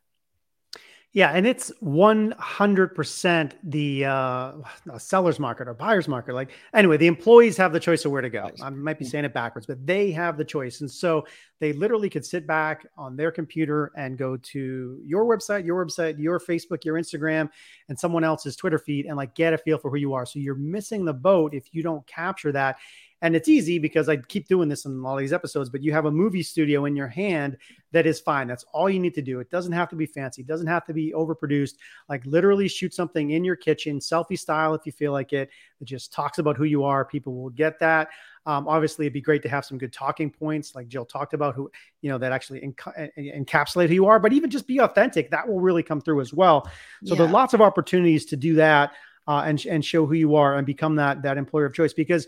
Yeah, 1.14 1.30
and 1.32 1.46
it's 1.46 1.70
100% 1.82 3.52
the 3.64 4.04
uh, 4.06 4.52
seller's 4.96 5.38
market 5.38 5.68
or 5.68 5.74
buyer's 5.74 6.08
market. 6.08 6.34
Like, 6.34 6.52
anyway, 6.72 6.96
the 6.96 7.06
employees 7.06 7.54
have 7.58 7.74
the 7.74 7.80
choice 7.80 8.06
of 8.06 8.12
where 8.12 8.22
to 8.22 8.30
go. 8.30 8.50
I 8.62 8.70
might 8.70 8.98
be 8.98 9.04
saying 9.04 9.26
it 9.26 9.34
backwards, 9.34 9.66
but 9.66 9.86
they 9.86 10.10
have 10.12 10.38
the 10.38 10.44
choice. 10.44 10.80
And 10.80 10.90
so 10.90 11.26
they 11.60 11.74
literally 11.74 12.08
could 12.08 12.24
sit 12.24 12.46
back 12.46 12.86
on 12.96 13.14
their 13.14 13.30
computer 13.30 13.92
and 13.94 14.16
go 14.16 14.38
to 14.38 15.02
your 15.04 15.26
website, 15.26 15.66
your 15.66 15.84
website, 15.84 16.18
your 16.18 16.40
Facebook, 16.40 16.82
your 16.82 16.94
Instagram, 16.94 17.50
and 17.90 17.98
someone 17.98 18.24
else's 18.24 18.56
Twitter 18.56 18.78
feed 18.78 19.04
and 19.04 19.18
like 19.18 19.34
get 19.34 19.52
a 19.52 19.58
feel 19.58 19.76
for 19.76 19.90
who 19.90 19.98
you 19.98 20.14
are. 20.14 20.24
So 20.24 20.38
you're 20.38 20.54
missing 20.54 21.04
the 21.04 21.12
boat 21.12 21.52
if 21.52 21.74
you 21.74 21.82
don't 21.82 22.06
capture 22.06 22.52
that. 22.52 22.78
And 23.22 23.36
it's 23.36 23.48
easy 23.48 23.78
because 23.78 24.08
I 24.08 24.16
keep 24.16 24.48
doing 24.48 24.68
this 24.68 24.84
in 24.84 25.04
all 25.04 25.16
these 25.16 25.32
episodes, 25.32 25.70
but 25.70 25.82
you 25.82 25.92
have 25.92 26.06
a 26.06 26.10
movie 26.10 26.42
studio 26.42 26.84
in 26.86 26.96
your 26.96 27.06
hand 27.06 27.56
that 27.92 28.04
is 28.04 28.20
fine. 28.20 28.48
That's 28.48 28.64
all 28.72 28.90
you 28.90 28.98
need 28.98 29.14
to 29.14 29.22
do. 29.22 29.38
It 29.38 29.48
doesn't 29.48 29.72
have 29.72 29.88
to 29.90 29.96
be 29.96 30.06
fancy, 30.06 30.42
it 30.42 30.48
doesn't 30.48 30.66
have 30.66 30.84
to 30.86 30.92
be 30.92 31.12
overproduced. 31.12 31.76
Like 32.08 32.26
literally 32.26 32.66
shoot 32.66 32.92
something 32.92 33.30
in 33.30 33.44
your 33.44 33.56
kitchen, 33.56 34.00
selfie 34.00 34.38
style 34.38 34.74
if 34.74 34.84
you 34.84 34.92
feel 34.92 35.12
like 35.12 35.32
it. 35.32 35.50
It 35.80 35.84
just 35.84 36.12
talks 36.12 36.38
about 36.38 36.56
who 36.56 36.64
you 36.64 36.84
are. 36.84 37.04
People 37.04 37.34
will 37.40 37.50
get 37.50 37.78
that. 37.78 38.08
Um, 38.44 38.66
obviously, 38.66 39.06
it'd 39.06 39.12
be 39.12 39.20
great 39.20 39.42
to 39.42 39.48
have 39.48 39.64
some 39.64 39.78
good 39.78 39.92
talking 39.92 40.28
points, 40.28 40.74
like 40.74 40.88
Jill 40.88 41.04
talked 41.04 41.32
about, 41.32 41.54
who 41.54 41.70
you 42.00 42.10
know 42.10 42.18
that 42.18 42.32
actually 42.32 42.60
enc- 42.60 43.10
encapsulate 43.16 43.86
who 43.86 43.94
you 43.94 44.06
are. 44.06 44.18
But 44.18 44.32
even 44.32 44.50
just 44.50 44.66
be 44.66 44.78
authentic, 44.78 45.30
that 45.30 45.46
will 45.46 45.60
really 45.60 45.84
come 45.84 46.00
through 46.00 46.20
as 46.20 46.34
well. 46.34 46.68
So 47.04 47.14
yeah. 47.14 47.18
there 47.18 47.26
are 47.28 47.30
lots 47.30 47.54
of 47.54 47.60
opportunities 47.60 48.24
to 48.26 48.36
do 48.36 48.54
that 48.54 48.94
uh, 49.28 49.42
and 49.46 49.64
and 49.66 49.84
show 49.84 50.06
who 50.06 50.14
you 50.14 50.34
are 50.34 50.56
and 50.56 50.66
become 50.66 50.96
that 50.96 51.22
that 51.22 51.38
employer 51.38 51.66
of 51.66 51.74
choice 51.74 51.92
because 51.92 52.26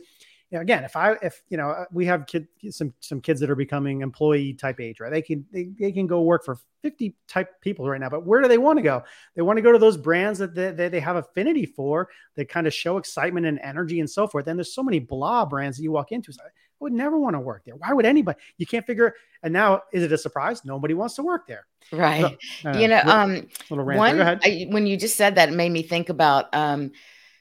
you 0.51 0.59
know, 0.59 0.63
again, 0.63 0.85
if 0.85 0.95
I, 0.95 1.17
if, 1.23 1.43
you 1.49 1.57
know, 1.57 1.87
we 1.91 2.07
have 2.07 2.27
kid, 2.27 2.47
some, 2.71 2.93
some 3.01 3.21
kids 3.21 3.41
that 3.41 3.51
are 3.51 3.57
becoming 3.57 4.03
employee 4.03 4.55
type 4.55 4.79
age, 4.81 5.01
right? 5.01 5.11
They 5.11 5.23
can, 5.23 5.45
they, 5.51 5.71
they 5.79 5.91
can 5.91 6.07
go 6.07 6.23
work 6.23 6.45
for 6.45 6.59
50 6.83 7.17
type 7.27 7.61
people 7.61 7.89
right 7.89 8.01
now, 8.01 8.09
but 8.11 8.27
where 8.27 8.41
do 8.41 8.49
they 8.49 8.59
want 8.59 8.79
to 8.79 8.83
go? 8.83 9.03
They 9.35 9.43
want 9.43 9.57
to 9.57 9.63
go 9.63 9.73
to 9.73 9.79
those 9.79 9.97
brands 9.97 10.39
that 10.39 10.55
they, 10.55 10.71
they, 10.71 10.89
they 10.89 11.01
have 11.01 11.17
affinity 11.17 11.67
for, 11.67 12.09
that 12.37 12.49
kind 12.49 12.67
of 12.67 12.75
show 12.75 12.99
excitement 12.99 13.47
and 13.47 13.59
energy 13.61 14.01
and 14.01 14.09
so 14.09 14.27
forth. 14.27 14.47
And 14.47 14.59
there's 14.59 14.75
so 14.75 14.83
many 14.83 14.99
blah 14.99 15.45
brands 15.45 15.79
that 15.79 15.83
you 15.83 15.93
walk 15.93 16.13
into. 16.13 16.33
So 16.33 16.43
I 16.43 16.49
would 16.79 16.93
never 16.93 17.19
want 17.19 17.35
to 17.35 17.41
work 17.41 17.65
there. 17.65 17.77
Why 17.77 17.93
would 17.93 18.07
anybody? 18.07 18.39
You 18.59 18.67
can't 18.67 18.87
figure. 18.87 19.15
And 19.43 19.53
now, 19.53 19.83
is 19.93 20.03
it 20.03 20.13
a 20.13 20.19
surprise? 20.19 20.65
Nobody 20.65 20.95
wants 20.95 21.15
to 21.17 21.23
work 21.23 21.47
there. 21.47 21.67
Right. 21.91 22.37
So, 22.63 22.71
uh, 22.71 22.77
you 22.77 22.89
know, 22.89 23.01
um, 23.05 23.49
little 23.71 23.85
one, 23.85 24.21
I, 24.21 24.67
when 24.71 24.87
you 24.87 24.97
just 24.97 25.17
said 25.17 25.37
that, 25.37 25.49
it 25.49 25.55
made 25.55 25.73
me 25.73 25.83
think 25.83 26.11
about, 26.11 26.55
um, 26.55 26.93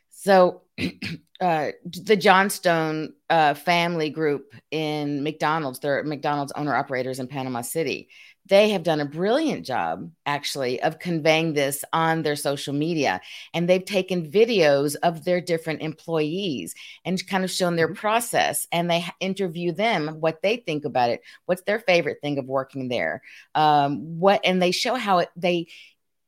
so 0.09 0.61
uh, 1.43 1.71
the 1.83 2.15
Johnstone 2.15 3.13
uh, 3.29 3.53
family 3.53 4.09
group 4.09 4.55
in 4.71 5.23
McDonald's, 5.23 5.79
they're 5.79 6.01
McDonald's 6.03 6.53
owner 6.55 6.73
operators 6.73 7.19
in 7.19 7.27
Panama 7.27 7.61
City. 7.61 8.07
They 8.45 8.69
have 8.69 8.83
done 8.83 9.01
a 9.01 9.05
brilliant 9.05 9.65
job, 9.65 10.09
actually, 10.25 10.81
of 10.81 10.99
conveying 10.99 11.53
this 11.53 11.83
on 11.91 12.23
their 12.23 12.37
social 12.37 12.73
media. 12.73 13.21
And 13.53 13.67
they've 13.67 13.83
taken 13.83 14.31
videos 14.31 14.95
of 15.03 15.25
their 15.25 15.41
different 15.41 15.81
employees 15.81 16.75
and 17.03 17.25
kind 17.27 17.43
of 17.43 17.51
shown 17.51 17.75
their 17.75 17.87
mm-hmm. 17.87 17.95
process. 17.95 18.67
And 18.71 18.89
they 18.89 19.05
interview 19.19 19.73
them 19.73 20.19
what 20.21 20.41
they 20.41 20.57
think 20.57 20.85
about 20.85 21.09
it, 21.09 21.21
what's 21.45 21.63
their 21.63 21.79
favorite 21.79 22.19
thing 22.21 22.37
of 22.37 22.45
working 22.45 22.87
there, 22.87 23.21
um, 23.53 24.19
what, 24.19 24.41
and 24.45 24.61
they 24.61 24.71
show 24.71 24.95
how 24.95 25.19
it, 25.19 25.29
they 25.35 25.67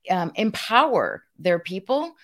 um, 0.10 0.34
empower 0.36 1.24
their 1.40 1.60
people 1.60 2.16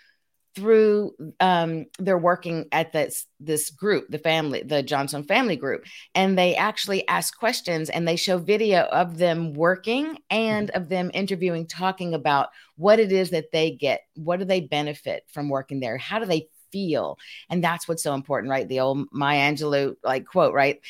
through 0.56 1.14
um, 1.40 1.86
they're 2.00 2.18
working 2.18 2.66
at 2.72 2.92
this 2.92 3.26
this 3.40 3.70
group 3.70 4.06
the 4.10 4.20
family 4.20 4.62
the 4.64 4.84
johnson 4.84 5.24
family 5.24 5.56
group 5.56 5.86
and 6.14 6.38
they 6.38 6.56
actually 6.56 7.08
ask 7.08 7.38
questions 7.38 7.90
and 7.90 8.08
they 8.08 8.16
show 8.16 8.38
video 8.38 8.84
of 8.86 9.18
them 9.18 9.54
working 9.54 10.18
and 10.30 10.68
mm-hmm. 10.68 10.82
of 10.82 10.90
them 10.90 11.10
interviewing 11.14 11.66
talking 11.66 12.14
about 12.14 12.50
what 12.76 13.00
it 13.00 13.12
is 13.12 13.30
that 13.30 13.52
they 13.52 13.72
get 13.72 14.02
what 14.16 14.40
do 14.40 14.46
they 14.46 14.62
benefit 14.62 15.24
from 15.32 15.50
working 15.50 15.80
there 15.80 15.98
how 15.98 16.20
do 16.20 16.26
they 16.26 16.48
feel 16.72 17.18
and 17.50 17.64
that's 17.64 17.88
what's 17.88 18.04
so 18.04 18.14
important 18.14 18.50
right 18.50 18.68
the 18.68 18.80
old 18.80 19.06
maya 19.12 19.52
angelou 19.52 19.96
like 20.04 20.26
quote 20.26 20.54
right 20.54 20.82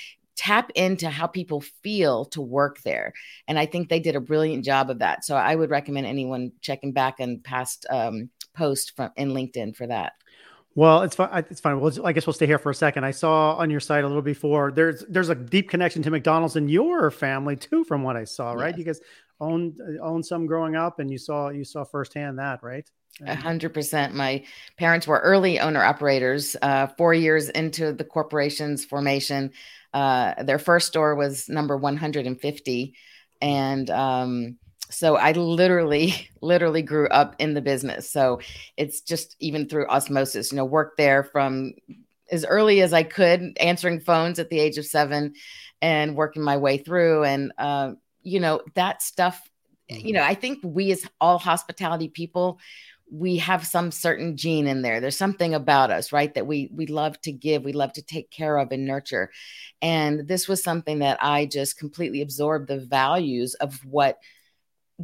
tap 0.41 0.71
into 0.73 1.07
how 1.07 1.27
people 1.27 1.61
feel 1.61 2.25
to 2.25 2.41
work 2.41 2.81
there. 2.81 3.13
And 3.47 3.59
I 3.59 3.67
think 3.67 3.89
they 3.89 3.99
did 3.99 4.15
a 4.15 4.19
brilliant 4.19 4.65
job 4.65 4.89
of 4.89 4.97
that. 4.97 5.23
So 5.23 5.35
I 5.35 5.55
would 5.55 5.69
recommend 5.69 6.07
anyone 6.07 6.51
checking 6.61 6.93
back 6.93 7.19
and 7.19 7.43
past 7.43 7.85
um, 7.91 8.31
post 8.53 8.95
from 8.95 9.11
in 9.15 9.29
LinkedIn 9.29 9.75
for 9.75 9.87
that. 9.87 10.13
Well, 10.73 11.01
it's 11.01 11.15
fine. 11.15 11.45
It's 11.49 11.59
fine. 11.59 11.79
Well, 11.79 11.93
I 12.05 12.13
guess 12.13 12.25
we'll 12.25 12.33
stay 12.33 12.45
here 12.45 12.57
for 12.57 12.69
a 12.69 12.75
second. 12.75 13.03
I 13.03 13.11
saw 13.11 13.55
on 13.55 13.69
your 13.69 13.81
site 13.81 14.05
a 14.05 14.07
little 14.07 14.21
before. 14.21 14.71
There's 14.71 15.03
there's 15.09 15.29
a 15.29 15.35
deep 15.35 15.69
connection 15.69 16.01
to 16.03 16.11
McDonald's 16.11 16.55
in 16.55 16.69
your 16.69 17.11
family 17.11 17.57
too, 17.57 17.83
from 17.83 18.03
what 18.03 18.15
I 18.15 18.23
saw. 18.23 18.53
Right? 18.53 18.69
Yes. 18.69 18.77
You 18.77 18.85
guys 18.85 19.01
owned 19.41 19.79
owned 20.01 20.25
some 20.25 20.45
growing 20.45 20.75
up, 20.75 20.99
and 20.99 21.11
you 21.11 21.17
saw 21.17 21.49
you 21.49 21.65
saw 21.65 21.83
firsthand 21.83 22.39
that, 22.39 22.63
right? 22.63 22.89
A 23.25 23.35
hundred 23.35 23.73
percent. 23.73 24.15
My 24.15 24.45
parents 24.77 25.05
were 25.05 25.19
early 25.19 25.59
owner 25.59 25.83
operators. 25.83 26.55
Uh, 26.61 26.87
four 26.97 27.13
years 27.13 27.49
into 27.49 27.91
the 27.91 28.05
corporation's 28.05 28.85
formation, 28.85 29.51
uh, 29.93 30.41
their 30.43 30.59
first 30.59 30.87
store 30.87 31.15
was 31.15 31.49
number 31.49 31.75
150, 31.75 32.95
and 33.41 33.89
um, 33.89 34.57
so 34.91 35.15
I 35.15 35.31
literally, 35.31 36.29
literally 36.41 36.81
grew 36.81 37.07
up 37.07 37.35
in 37.39 37.53
the 37.53 37.61
business. 37.61 38.09
So 38.09 38.39
it's 38.77 39.01
just 39.01 39.35
even 39.39 39.67
through 39.67 39.87
osmosis, 39.87 40.51
you 40.51 40.57
know, 40.57 40.65
worked 40.65 40.97
there 40.97 41.23
from 41.23 41.73
as 42.31 42.45
early 42.45 42.81
as 42.81 42.93
I 42.93 43.03
could, 43.03 43.57
answering 43.59 43.99
phones 43.99 44.39
at 44.39 44.49
the 44.49 44.59
age 44.59 44.77
of 44.77 44.85
seven 44.85 45.33
and 45.81 46.15
working 46.15 46.43
my 46.43 46.57
way 46.57 46.77
through. 46.77 47.23
And, 47.23 47.51
uh, 47.57 47.93
you 48.23 48.39
know, 48.39 48.61
that 48.75 49.01
stuff, 49.01 49.49
you 49.89 50.13
know, 50.13 50.23
I 50.23 50.35
think 50.35 50.59
we 50.63 50.91
as 50.91 51.05
all 51.19 51.37
hospitality 51.37 52.07
people, 52.07 52.59
we 53.11 53.35
have 53.37 53.67
some 53.67 53.91
certain 53.91 54.37
gene 54.37 54.67
in 54.67 54.81
there. 54.81 55.01
There's 55.01 55.17
something 55.17 55.53
about 55.53 55.91
us, 55.91 56.13
right? 56.13 56.33
That 56.33 56.47
we 56.47 56.69
we 56.73 56.85
love 56.87 57.19
to 57.21 57.33
give, 57.33 57.65
we 57.65 57.73
love 57.73 57.91
to 57.93 58.01
take 58.01 58.31
care 58.31 58.57
of 58.57 58.71
and 58.71 58.85
nurture. 58.85 59.31
And 59.81 60.29
this 60.29 60.47
was 60.47 60.63
something 60.63 60.99
that 60.99 61.21
I 61.21 61.45
just 61.45 61.77
completely 61.77 62.21
absorbed 62.21 62.69
the 62.69 62.79
values 62.79 63.53
of 63.55 63.83
what 63.83 64.19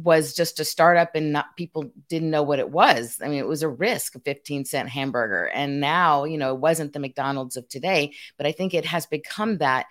was 0.04 0.34
just 0.34 0.60
a 0.60 0.64
startup 0.64 1.14
and 1.14 1.32
not 1.32 1.56
people 1.56 1.90
didn't 2.08 2.30
know 2.30 2.42
what 2.42 2.58
it 2.58 2.70
was. 2.70 3.18
I 3.22 3.28
mean, 3.28 3.38
it 3.38 3.46
was 3.46 3.62
a 3.62 3.68
risk, 3.68 4.14
a 4.14 4.20
15 4.20 4.64
cent 4.64 4.88
hamburger. 4.88 5.46
And 5.46 5.80
now, 5.80 6.24
you 6.24 6.38
know, 6.38 6.54
it 6.54 6.60
wasn't 6.60 6.92
the 6.92 7.00
McDonald's 7.00 7.56
of 7.56 7.68
today, 7.68 8.12
but 8.36 8.46
I 8.46 8.52
think 8.52 8.74
it 8.74 8.84
has 8.84 9.06
become 9.06 9.58
that 9.58 9.86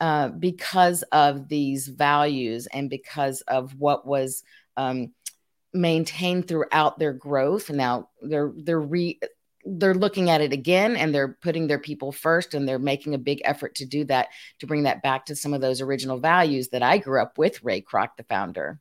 uh, 0.00 0.28
because 0.28 1.02
of 1.04 1.48
these 1.48 1.88
values 1.88 2.66
and 2.66 2.90
because 2.90 3.40
of 3.42 3.74
what 3.78 4.06
was 4.06 4.42
um, 4.76 5.12
maintained 5.72 6.48
throughout 6.48 6.98
their 6.98 7.12
growth. 7.12 7.70
Now 7.70 8.10
they're 8.20 8.52
they're 8.56 8.80
re 8.80 9.18
they're 9.66 9.94
looking 9.94 10.30
at 10.30 10.40
it 10.40 10.52
again 10.52 10.96
and 10.96 11.14
they're 11.14 11.36
putting 11.42 11.66
their 11.66 11.78
people 11.78 12.12
first 12.12 12.54
and 12.54 12.68
they're 12.68 12.78
making 12.78 13.14
a 13.14 13.18
big 13.18 13.40
effort 13.44 13.74
to 13.74 13.84
do 13.84 14.04
that 14.04 14.28
to 14.60 14.66
bring 14.66 14.84
that 14.84 15.02
back 15.02 15.26
to 15.26 15.34
some 15.34 15.52
of 15.52 15.60
those 15.60 15.80
original 15.80 16.18
values 16.18 16.68
that 16.68 16.82
I 16.82 16.98
grew 16.98 17.20
up 17.20 17.36
with 17.36 17.64
Ray 17.64 17.82
Kroc 17.82 18.10
the 18.16 18.22
founder. 18.24 18.80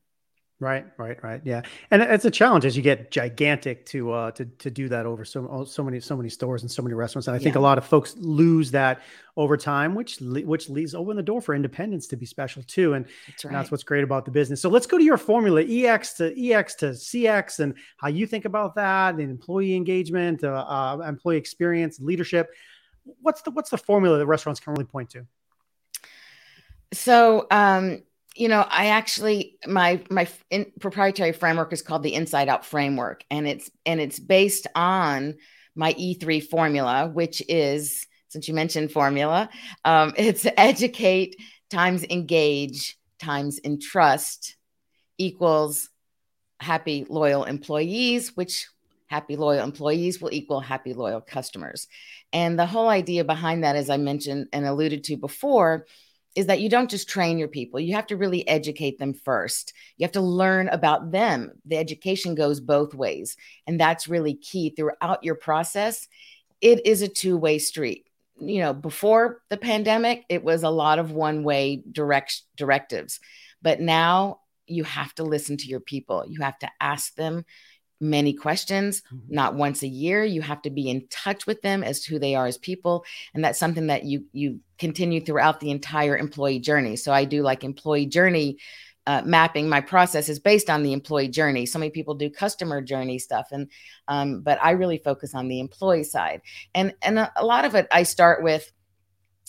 Right, 0.62 0.86
right, 0.98 1.22
right. 1.22 1.42
Yeah, 1.44 1.64
and 1.92 2.02
it's 2.02 2.24
a 2.24 2.32
challenge 2.32 2.64
as 2.64 2.78
you 2.78 2.82
get 2.82 3.12
gigantic 3.12 3.86
to 3.88 4.14
uh 4.14 4.32
to 4.32 4.46
to 4.46 4.72
do 4.72 4.88
that 4.88 5.06
over 5.06 5.26
so 5.26 5.46
oh, 5.52 5.66
so 5.66 5.84
many 5.84 6.00
so 6.00 6.16
many 6.16 6.30
stores 6.30 6.62
and 6.62 6.72
so 6.72 6.82
many 6.82 6.94
restaurants. 6.94 7.28
And 7.28 7.36
I 7.36 7.40
think 7.40 7.56
yeah. 7.56 7.62
a 7.62 7.64
lot 7.64 7.78
of 7.78 7.86
folks 7.86 8.16
lose 8.18 8.72
that 8.72 9.02
over 9.36 9.58
time, 9.58 9.96
which 9.96 10.22
which 10.22 10.70
leaves 10.70 10.96
open 10.96 11.18
the 11.18 11.24
door 11.24 11.42
for 11.42 11.56
independents 11.56 12.08
to 12.08 12.16
be 12.16 12.26
special 12.26 12.64
too. 12.64 12.94
And 12.94 13.04
that's, 13.06 13.44
right. 13.44 13.50
and 13.50 13.56
that's 13.60 13.70
what's 13.70 13.84
great 13.84 14.06
about 14.06 14.24
the 14.24 14.32
business. 14.32 14.62
So 14.62 14.70
let's 14.70 14.88
go 14.88 14.98
to 14.98 15.04
your 15.04 15.18
formula, 15.18 15.62
EX 15.62 16.14
to 16.14 16.52
EX 16.54 16.76
to 16.76 16.86
CX, 16.92 17.60
and 17.60 17.74
how 17.98 18.08
you 18.08 18.26
think 18.26 18.46
about 18.46 18.76
that, 18.76 19.16
and 19.16 19.30
employee 19.30 19.76
engagement, 19.76 20.42
uh, 20.42 20.66
uh, 20.70 21.04
employee 21.06 21.36
experience, 21.36 22.00
leadership. 22.00 22.50
What's 23.04 23.42
the 23.42 23.52
what's 23.52 23.72
the 23.72 23.78
formula 23.78 24.20
that 24.20 24.26
restaurants 24.26 24.62
can 24.62 24.72
really 24.72 24.86
point 24.86 25.10
to? 25.10 25.26
So. 26.94 27.46
um 27.52 28.04
you 28.36 28.48
know 28.48 28.66
i 28.70 28.88
actually 28.88 29.58
my 29.66 30.02
my 30.10 30.28
in, 30.50 30.72
proprietary 30.80 31.32
framework 31.32 31.72
is 31.74 31.82
called 31.82 32.04
the 32.04 32.14
inside 32.14 32.50
out 32.50 32.66
framework 32.66 33.24
and 33.32 33.48
it's 33.48 33.70
and 33.86 34.00
it's 34.00 34.20
based 34.20 34.68
on 34.76 35.36
my 35.76 35.94
e3 35.94 36.44
formula 36.44 37.08
which 37.08 37.42
is 37.48 38.06
since 38.28 38.48
you 38.48 38.54
mentioned 38.54 38.92
formula 38.92 39.50
um, 39.86 40.14
it's 40.18 40.46
educate 40.58 41.36
times 41.70 42.04
engage 42.10 42.98
times 43.20 43.60
entrust 43.64 44.56
equals 45.18 45.90
happy 46.60 47.06
loyal 47.10 47.44
employees 47.44 48.36
which 48.36 48.68
happy 49.08 49.36
loyal 49.36 49.64
employees 49.64 50.20
will 50.20 50.34
equal 50.34 50.60
happy 50.60 50.94
loyal 50.94 51.22
customers. 51.22 51.88
And 52.34 52.58
the 52.58 52.66
whole 52.66 52.90
idea 52.90 53.24
behind 53.24 53.64
that 53.64 53.76
as 53.76 53.90
i 53.90 53.98
mentioned 53.98 54.48
and 54.52 54.66
alluded 54.66 55.04
to 55.06 55.18
before 55.18 55.86
is 56.36 56.48
that 56.48 56.60
you 56.60 56.70
don't 56.70 56.90
just 56.90 57.10
train 57.10 57.38
your 57.38 57.48
people, 57.48 57.80
you 57.80 57.96
have 57.96 58.08
to 58.08 58.18
really 58.18 58.48
educate 58.48 59.00
them 59.00 59.14
first. 59.14 59.74
You 59.98 60.04
have 60.04 60.12
to 60.14 60.22
learn 60.22 60.68
about 60.68 61.12
them. 61.12 61.52
The 61.66 61.78
education 61.78 62.36
goes 62.36 62.60
both 62.60 62.94
ways. 62.94 63.38
And 63.66 63.80
that's 63.80 64.08
really 64.08 64.36
key 64.36 64.74
throughout 64.76 65.24
your 65.24 65.36
process. 65.36 66.08
It 66.62 66.86
is 66.86 67.02
a 67.02 67.08
two 67.08 67.38
way 67.38 67.58
street. 67.58 68.06
You 68.38 68.60
know, 68.60 68.74
before 68.74 69.42
the 69.50 69.58
pandemic, 69.58 70.26
it 70.28 70.44
was 70.44 70.64
a 70.64 70.70
lot 70.70 71.00
of 71.00 71.12
one 71.12 71.44
way 71.44 71.84
direct 71.90 72.42
directives. 72.58 73.22
But 73.62 73.80
now 73.80 74.42
you 74.68 74.84
have 74.84 75.14
to 75.16 75.24
listen 75.24 75.56
to 75.58 75.68
your 75.68 75.80
people. 75.80 76.26
You 76.28 76.42
have 76.42 76.60
to 76.60 76.70
ask 76.82 77.16
them 77.16 77.46
many 78.00 78.34
questions, 78.34 79.02
mm-hmm. 79.02 79.34
not 79.34 79.56
once 79.56 79.84
a 79.84 79.88
year. 79.88 80.24
You 80.24 80.42
have 80.42 80.62
to 80.64 80.70
be 80.70 80.90
in 80.90 81.08
touch 81.10 81.48
with 81.48 81.62
them 81.62 81.84
as 81.84 82.02
to 82.02 82.12
who 82.12 82.20
they 82.20 82.36
are 82.36 82.48
as 82.48 82.58
people. 82.58 83.06
And 83.34 83.44
that's 83.44 83.60
something 83.60 83.88
that 83.88 84.04
you 84.04 84.26
you 84.34 84.60
continue 84.78 85.22
throughout 85.22 85.60
the 85.60 85.72
entire 85.72 86.18
employee 86.18 86.60
journey. 86.60 86.96
So 86.96 87.14
I 87.14 87.26
do 87.26 87.42
like 87.42 87.64
employee 87.64 88.08
journey 88.08 88.58
uh, 89.08 89.22
mapping. 89.24 89.70
My 89.70 89.82
process 89.82 90.30
is 90.30 90.40
based 90.40 90.70
on 90.70 90.84
the 90.84 90.94
employee 90.94 91.28
journey. 91.28 91.66
So 91.66 91.80
many 91.80 91.92
people 91.92 92.16
do 92.16 92.30
customer 92.30 92.82
journey 92.82 93.20
stuff, 93.20 93.48
and 93.52 93.70
um, 94.08 94.42
but 94.42 94.60
I 94.62 94.72
really 94.72 94.98
focus 94.98 95.36
on 95.36 95.48
the 95.48 95.60
employee 95.60 96.04
side. 96.04 96.42
And 96.74 96.94
and 97.02 97.20
a, 97.20 97.32
a 97.36 97.46
lot 97.46 97.66
of 97.66 97.76
it 97.76 97.88
I 97.92 98.04
start 98.04 98.44
with, 98.44 98.72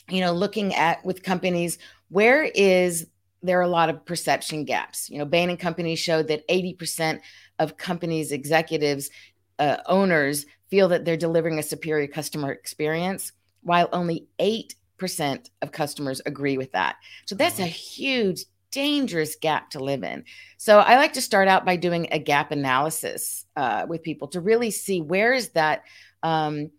you 0.09 0.21
know, 0.21 0.33
looking 0.33 0.75
at 0.75 1.05
with 1.05 1.23
companies 1.23 1.79
where 2.09 2.45
is 2.45 3.07
there 3.43 3.59
are 3.59 3.63
a 3.63 3.69
lot 3.69 3.89
of 3.89 4.05
perception 4.05 4.65
gaps. 4.65 5.11
You 5.11 5.19
know, 5.19 5.25
Bain 5.25 5.51
and 5.51 5.59
Company 5.59 5.97
showed 5.97 6.29
that 6.29 6.47
80% 6.49 7.21
of 7.59 7.77
companies' 7.77 8.33
executives, 8.33 9.11
uh, 9.59 9.79
owners 9.87 10.47
feel 10.69 10.89
that 10.89 11.05
they're 11.05 11.17
delivering 11.17 11.59
a 11.59 11.63
superior 11.63 12.09
customer 12.09 12.53
experience, 12.53 13.33
while 13.63 13.89
only 13.93 14.27
8% 14.39 15.51
of 15.63 15.73
customers 15.73 16.21
agree 16.27 16.59
with 16.59 16.73
that. 16.73 16.97
So 17.27 17.35
that's 17.35 17.59
a 17.59 17.67
huge, 17.67 18.45
dangerous 18.71 19.37
gap 19.37 19.71
to 19.71 19.81
live 19.81 20.03
in. 20.03 20.25
So 20.57 20.81
I 20.81 20.97
like 20.97 21.13
to 21.15 21.23
start 21.23 21.49
out 21.49 21.65
by 21.65 21.77
doing 21.77 22.09
a 22.11 22.19
gap 22.19 22.51
analysis 22.51 23.47
uh, 23.57 23.87
with 23.89 24.03
people 24.03 24.29
to 24.29 24.41
really 24.41 24.71
see 24.71 25.01
where 25.01 25.33
is 25.33 25.51
that. 25.51 25.85
Um, 26.23 26.71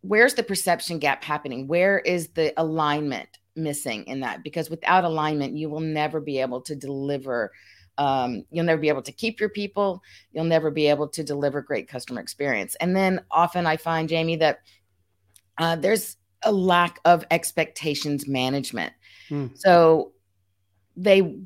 where's 0.00 0.34
the 0.34 0.42
perception 0.42 0.98
gap 0.98 1.22
happening? 1.22 1.66
Where 1.66 1.98
is 1.98 2.28
the 2.28 2.54
alignment 2.56 3.39
missing 3.62 4.04
in 4.04 4.20
that? 4.20 4.42
Because 4.42 4.70
without 4.70 5.04
alignment, 5.04 5.56
you 5.56 5.68
will 5.70 5.80
never 5.80 6.20
be 6.20 6.40
able 6.40 6.60
to 6.62 6.74
deliver 6.74 7.52
um, 7.98 8.46
you'll 8.50 8.64
never 8.64 8.80
be 8.80 8.88
able 8.88 9.02
to 9.02 9.12
keep 9.12 9.40
your 9.40 9.50
people. 9.50 10.02
You'll 10.32 10.44
never 10.44 10.70
be 10.70 10.86
able 10.86 11.08
to 11.08 11.22
deliver 11.22 11.60
great 11.60 11.86
customer 11.86 12.22
experience. 12.22 12.74
And 12.76 12.96
then 12.96 13.20
often 13.30 13.66
I 13.66 13.76
find, 13.76 14.08
Jamie, 14.08 14.36
that 14.36 14.60
uh, 15.58 15.76
there's 15.76 16.16
a 16.42 16.50
lack 16.50 16.98
of 17.04 17.26
expectations 17.30 18.26
management. 18.26 18.94
Mm. 19.28 19.50
So 19.58 20.12
they 20.96 21.40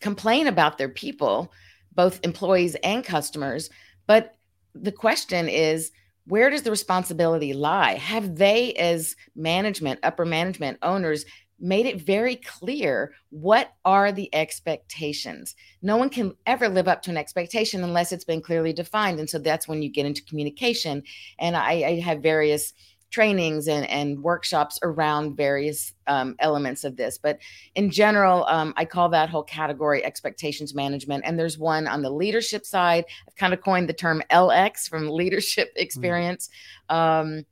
complain 0.00 0.48
about 0.48 0.76
their 0.76 0.90
people, 0.90 1.50
both 1.94 2.20
employees 2.22 2.74
and 2.84 3.02
customers. 3.02 3.70
But 4.06 4.34
the 4.74 4.92
question 4.92 5.48
is, 5.48 5.92
where 6.26 6.50
does 6.50 6.62
the 6.62 6.70
responsibility 6.70 7.54
lie? 7.54 7.94
Have 7.94 8.36
they, 8.36 8.74
as 8.74 9.16
management, 9.34 10.00
upper 10.02 10.26
management, 10.26 10.78
owners, 10.82 11.24
made 11.58 11.86
it 11.86 12.00
very 12.00 12.36
clear 12.36 13.12
what 13.30 13.72
are 13.84 14.12
the 14.12 14.34
expectations. 14.34 15.54
No 15.82 15.96
one 15.96 16.10
can 16.10 16.34
ever 16.46 16.68
live 16.68 16.88
up 16.88 17.02
to 17.02 17.10
an 17.10 17.16
expectation 17.16 17.82
unless 17.82 18.12
it's 18.12 18.24
been 18.24 18.42
clearly 18.42 18.72
defined. 18.72 19.18
And 19.18 19.28
so 19.28 19.38
that's 19.38 19.66
when 19.66 19.82
you 19.82 19.88
get 19.88 20.06
into 20.06 20.24
communication. 20.24 21.02
And 21.38 21.56
I, 21.56 21.72
I 21.72 22.00
have 22.00 22.22
various 22.22 22.72
trainings 23.10 23.68
and, 23.68 23.88
and 23.88 24.22
workshops 24.22 24.78
around 24.82 25.36
various 25.36 25.94
um, 26.06 26.34
elements 26.40 26.84
of 26.84 26.96
this. 26.96 27.18
But 27.18 27.38
in 27.74 27.90
general, 27.90 28.44
um, 28.46 28.74
I 28.76 28.84
call 28.84 29.08
that 29.10 29.30
whole 29.30 29.42
category 29.42 30.04
expectations 30.04 30.74
management. 30.74 31.24
And 31.24 31.38
there's 31.38 31.56
one 31.56 31.86
on 31.86 32.02
the 32.02 32.10
leadership 32.10 32.66
side. 32.66 33.04
I've 33.26 33.36
kind 33.36 33.54
of 33.54 33.62
coined 33.62 33.88
the 33.88 33.94
term 33.94 34.22
LX 34.30 34.88
from 34.88 35.08
leadership 35.08 35.68
mm. 35.76 35.82
experience. 35.82 36.50
Mm-hmm. 36.90 36.96
Um, 37.38 37.46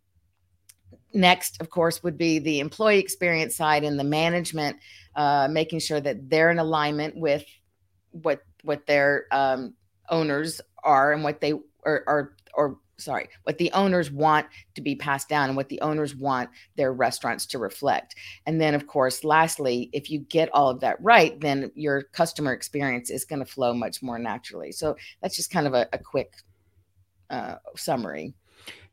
next, 1.14 1.60
of 1.60 1.70
course, 1.70 2.02
would 2.02 2.18
be 2.18 2.38
the 2.38 2.60
employee 2.60 2.98
experience 2.98 3.56
side 3.56 3.84
and 3.84 3.98
the 3.98 4.04
management, 4.04 4.76
uh, 5.16 5.48
making 5.50 5.78
sure 5.78 6.00
that 6.00 6.28
they're 6.28 6.50
in 6.50 6.58
alignment 6.58 7.16
with 7.16 7.44
what 8.10 8.40
what 8.62 8.86
their 8.86 9.26
um, 9.30 9.74
owners 10.08 10.60
are 10.82 11.12
and 11.12 11.22
what 11.22 11.40
they 11.40 11.52
are, 11.84 12.04
are 12.06 12.36
or 12.54 12.78
sorry, 12.96 13.28
what 13.42 13.58
the 13.58 13.72
owners 13.72 14.10
want 14.10 14.46
to 14.74 14.80
be 14.80 14.94
passed 14.94 15.28
down 15.28 15.48
and 15.48 15.56
what 15.56 15.68
the 15.68 15.80
owners 15.80 16.14
want 16.14 16.48
their 16.76 16.92
restaurants 16.92 17.46
to 17.46 17.58
reflect. 17.58 18.14
And 18.46 18.60
then, 18.60 18.74
of 18.74 18.86
course, 18.86 19.24
lastly, 19.24 19.90
if 19.92 20.10
you 20.10 20.20
get 20.20 20.48
all 20.52 20.70
of 20.70 20.80
that 20.80 21.02
right, 21.02 21.38
then 21.40 21.70
your 21.74 22.04
customer 22.12 22.52
experience 22.52 23.10
is 23.10 23.24
going 23.24 23.40
to 23.40 23.50
flow 23.50 23.74
much 23.74 24.02
more 24.02 24.18
naturally. 24.18 24.72
So 24.72 24.96
that's 25.20 25.36
just 25.36 25.50
kind 25.50 25.66
of 25.66 25.74
a, 25.74 25.88
a 25.92 25.98
quick 25.98 26.34
uh, 27.30 27.56
summary. 27.76 28.34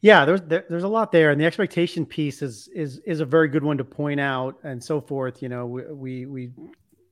Yeah, 0.02 0.26
there's 0.26 0.42
there, 0.42 0.66
there's 0.68 0.84
a 0.84 0.88
lot 0.88 1.12
there, 1.12 1.30
and 1.30 1.40
the 1.40 1.46
expectation 1.46 2.06
piece 2.06 2.42
is 2.42 2.68
is 2.70 2.98
is 3.00 3.20
a 3.20 3.26
very 3.26 3.48
good 3.48 3.64
one 3.64 3.78
to 3.78 3.84
point 3.84 4.20
out, 4.20 4.58
and 4.64 4.84
so 4.84 5.00
forth. 5.00 5.44
You 5.44 5.50
know, 5.50 5.68
we 5.68 6.26
we, 6.26 6.52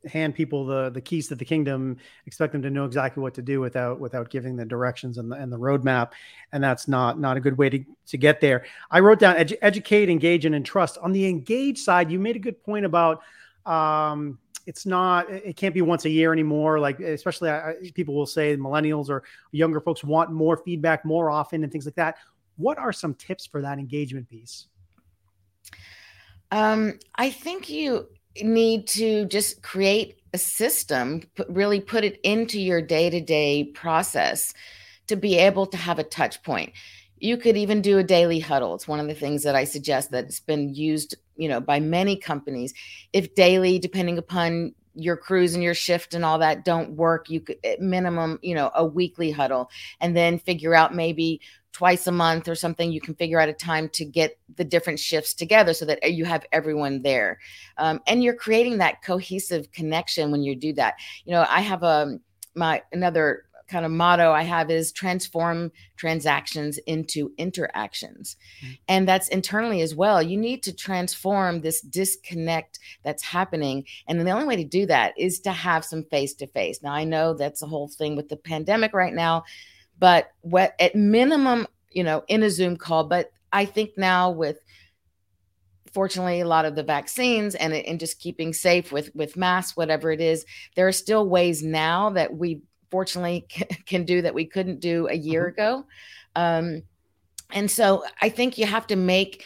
hand 0.08 0.34
people 0.34 0.66
the 0.66 0.90
the 0.90 1.02
keys 1.02 1.28
to 1.28 1.36
the 1.36 1.46
kingdom, 1.46 1.98
expect 2.26 2.54
them 2.54 2.62
to 2.64 2.70
know 2.70 2.86
exactly 2.86 3.22
what 3.22 3.36
to 3.36 3.42
do 3.44 3.60
without 3.60 4.00
without 4.00 4.30
giving 4.32 4.56
the 4.56 4.66
directions 4.66 5.20
and 5.20 5.32
the 5.32 5.36
and 5.36 5.52
the 5.52 5.60
roadmap, 5.60 6.12
and 6.52 6.64
that's 6.64 6.88
not 6.88 7.20
not 7.20 7.38
a 7.38 7.40
good 7.40 7.58
way 7.58 7.70
to 7.70 7.84
to 8.08 8.18
get 8.18 8.42
there. 8.42 8.66
I 8.90 9.02
wrote 9.02 9.20
down 9.20 9.36
edu- 9.36 9.58
educate, 9.62 10.10
engage, 10.10 10.46
and 10.46 10.56
entrust. 10.56 10.98
On 10.98 11.12
the 11.12 11.28
engage 11.28 11.78
side, 11.78 12.10
you 12.10 12.20
made 12.20 12.36
a 12.36 12.40
good 12.40 12.62
point 12.64 12.86
about. 12.86 13.22
Um, 13.66 14.40
it's 14.66 14.86
not 14.86 15.30
it 15.32 15.56
can't 15.56 15.74
be 15.74 15.82
once 15.82 16.06
a 16.06 16.10
year 16.10 16.32
anymore 16.32 16.80
like 16.80 17.00
especially 17.00 17.50
uh, 17.50 17.74
people 17.96 18.14
will 18.14 18.28
say 18.28 18.56
millennials 18.56 19.10
or 19.10 19.24
younger 19.52 19.80
folks 19.80 20.04
want 20.04 20.32
more 20.32 20.58
feedback 20.58 21.04
more 21.06 21.32
often 21.32 21.64
and 21.64 21.72
things 21.72 21.86
like 21.86 21.96
that 21.96 22.18
what 22.60 22.78
are 22.78 22.94
some 22.94 23.14
tips 23.16 23.48
for 23.48 23.62
that 23.62 23.80
engagement 23.80 24.30
piece? 24.30 24.68
Um, 26.52 27.00
I 27.16 27.30
think 27.30 27.70
you 27.70 28.08
need 28.42 28.88
to 28.90 29.26
just 29.26 29.64
create 29.64 30.22
a 30.34 30.38
system, 30.38 31.24
really 31.48 31.80
put 31.80 32.04
it 32.04 32.20
into 32.24 32.60
your 32.60 32.82
day 32.82 33.10
to 33.10 33.22
day 33.22 33.64
process 33.64 34.54
to 35.08 35.16
be 35.16 35.38
able 35.38 35.66
to 35.68 35.78
have 35.78 36.00
a 36.00 36.04
touch 36.04 36.44
point. 36.44 36.74
You 37.18 37.38
could 37.38 37.58
even 37.58 37.82
do 37.82 37.98
a 37.98 38.04
daily 38.04 38.40
huddle. 38.40 38.76
It's 38.76 38.88
one 38.88 39.00
of 39.00 39.08
the 39.08 39.16
things 39.16 39.44
that 39.44 39.56
I 39.56 39.64
suggest 39.64 40.12
that's 40.12 40.40
been 40.40 40.74
used, 40.74 41.16
you 41.36 41.50
know, 41.50 41.60
by 41.60 41.80
many 41.80 42.16
companies. 42.16 42.74
If 43.12 43.36
daily, 43.36 43.80
depending 43.80 44.18
upon 44.18 44.74
your 44.94 45.18
crews 45.18 45.54
and 45.54 45.64
your 45.64 45.74
shift 45.74 46.14
and 46.14 46.24
all 46.24 46.40
that 46.40 46.66
don't 46.66 46.92
work, 46.92 47.30
you 47.30 47.42
could 47.42 47.58
minimum, 47.80 48.40
you 48.42 48.56
know, 48.56 48.72
a 48.76 48.86
weekly 48.86 49.32
huddle 49.32 49.70
and 50.00 50.16
then 50.16 50.40
figure 50.40 50.76
out 50.76 50.96
maybe 50.96 51.42
twice 51.72 52.08
a 52.08 52.12
month 52.12 52.48
or 52.48 52.56
something 52.56 52.92
you 52.92 53.02
can 53.02 53.14
figure 53.16 53.40
out 53.40 53.50
a 53.50 53.54
time 53.54 53.90
to 53.90 54.04
get 54.04 54.38
the 54.56 54.64
different 54.64 55.00
shifts 55.00 55.34
together 55.34 55.74
so 55.74 55.86
that 55.86 56.14
you 56.14 56.26
have 56.26 56.46
everyone 56.52 57.02
there. 57.02 57.40
Um, 57.78 58.02
and 58.08 58.24
you're 58.24 58.34
creating 58.34 58.80
that 58.80 59.04
cohesive 59.04 59.72
connection 59.72 60.32
when 60.32 60.44
you 60.44 60.56
do 60.56 60.74
that. 60.74 60.96
You 61.26 61.34
know 61.34 61.46
i 61.50 61.62
have 61.62 61.84
a 61.84 61.88
um, 61.88 62.22
my 62.56 62.82
another 62.92 63.44
kind 63.68 63.86
of 63.86 63.92
motto 63.92 64.32
i 64.32 64.42
have 64.42 64.72
is 64.72 64.92
transform 64.92 65.72
transactions 65.96 66.80
into 66.80 67.32
interactions. 67.38 68.36
Mm-hmm. 68.64 68.74
and 68.88 69.08
that's 69.08 69.28
internally 69.28 69.82
as 69.82 69.94
well. 69.96 70.24
You 70.24 70.38
need 70.38 70.64
to 70.64 70.74
transform 70.74 71.62
this 71.62 71.82
disconnect 71.82 72.80
that's 73.04 73.24
happening. 73.24 73.86
And 74.08 74.20
the 74.26 74.32
only 74.32 74.48
way 74.48 74.56
to 74.56 74.64
do 74.64 74.88
that 74.88 75.14
is 75.18 75.40
to 75.42 75.52
have 75.52 75.86
some 75.86 76.04
face 76.06 76.34
to 76.36 76.48
face 76.48 76.82
now 76.82 76.94
i 76.94 77.04
know 77.04 77.34
that's 77.34 77.60
the 77.62 77.68
whole 77.68 77.88
thing 77.88 78.16
with 78.16 78.30
the 78.30 78.38
pandemic 78.38 78.94
right 78.94 79.14
now 79.14 79.44
but 80.00 80.32
what 80.42 80.76
at 80.80 80.96
minimum, 80.96 81.68
you 81.92 82.04
know, 82.04 82.24
in 82.28 82.44
a 82.44 82.50
Zoom 82.50 82.78
call. 82.78 83.04
But 83.04 83.32
I 83.52 83.66
think 83.66 83.92
now 83.98 84.32
with 84.32 84.60
fortunately 85.94 86.40
a 86.40 86.48
lot 86.48 86.66
of 86.66 86.76
the 86.76 86.84
vaccines 86.84 87.56
and 87.56 87.74
and 87.74 88.00
just 88.00 88.20
keeping 88.20 88.54
safe 88.54 88.92
with 88.92 89.14
with 89.14 89.38
masks, 89.38 89.76
whatever 89.76 90.12
it 90.12 90.22
is, 90.22 90.46
there 90.76 90.88
are 90.88 90.94
still 90.94 91.28
ways 91.28 91.62
now 91.62 92.12
that 92.12 92.36
we 92.36 92.62
fortunately 92.90 93.48
can 93.86 94.06
do 94.06 94.22
that 94.22 94.34
we 94.34 94.46
couldn't 94.46 94.80
do 94.80 95.08
a 95.08 95.16
year 95.16 95.44
mm-hmm. 95.44 95.62
ago. 95.62 95.86
Um, 96.36 96.84
and 97.52 97.70
so 97.70 98.04
I 98.22 98.30
think 98.30 98.58
you 98.58 98.66
have 98.66 98.88
to 98.88 98.96
make 98.96 99.44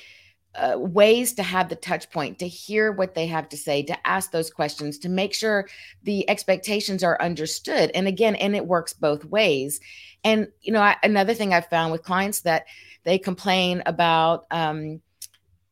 uh, 0.55 0.75
ways 0.77 1.33
to 1.33 1.43
have 1.43 1.69
the 1.69 1.75
touch 1.75 2.09
point, 2.11 2.39
to 2.39 2.47
hear 2.47 2.91
what 2.91 3.15
they 3.15 3.25
have 3.25 3.49
to 3.49 3.57
say, 3.57 3.81
to 3.83 4.07
ask 4.07 4.31
those 4.31 4.49
questions, 4.49 4.97
to 4.99 5.09
make 5.09 5.33
sure 5.33 5.67
the 6.03 6.29
expectations 6.29 7.03
are 7.03 7.21
understood. 7.21 7.91
And 7.95 8.07
again, 8.07 8.35
and 8.35 8.55
it 8.55 8.65
works 8.65 8.93
both 8.93 9.25
ways. 9.25 9.79
And 10.23 10.47
you 10.61 10.71
know, 10.71 10.81
I, 10.81 10.95
another 11.03 11.33
thing 11.33 11.53
I've 11.53 11.69
found 11.69 11.91
with 11.91 12.03
clients 12.03 12.41
that 12.41 12.65
they 13.03 13.17
complain 13.17 13.83
about 13.85 14.45
um, 14.51 15.01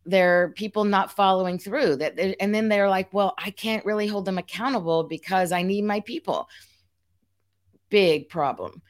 their 0.06 0.50
people 0.50 0.84
not 0.84 1.15
following 1.15 1.60
through. 1.60 1.98
That 1.98 2.20
and 2.39 2.54
then 2.54 2.67
they're 2.67 2.89
like, 2.89 3.13
"Well, 3.13 3.36
I 3.38 3.52
can't 3.52 3.86
really 3.86 4.08
hold 4.08 4.26
them 4.26 4.38
accountable 4.38 5.04
because 5.04 5.52
I 5.52 5.62
need 5.62 5.84
my 5.84 6.00
people." 6.02 6.50
Big 7.89 8.30
problem 8.30 8.82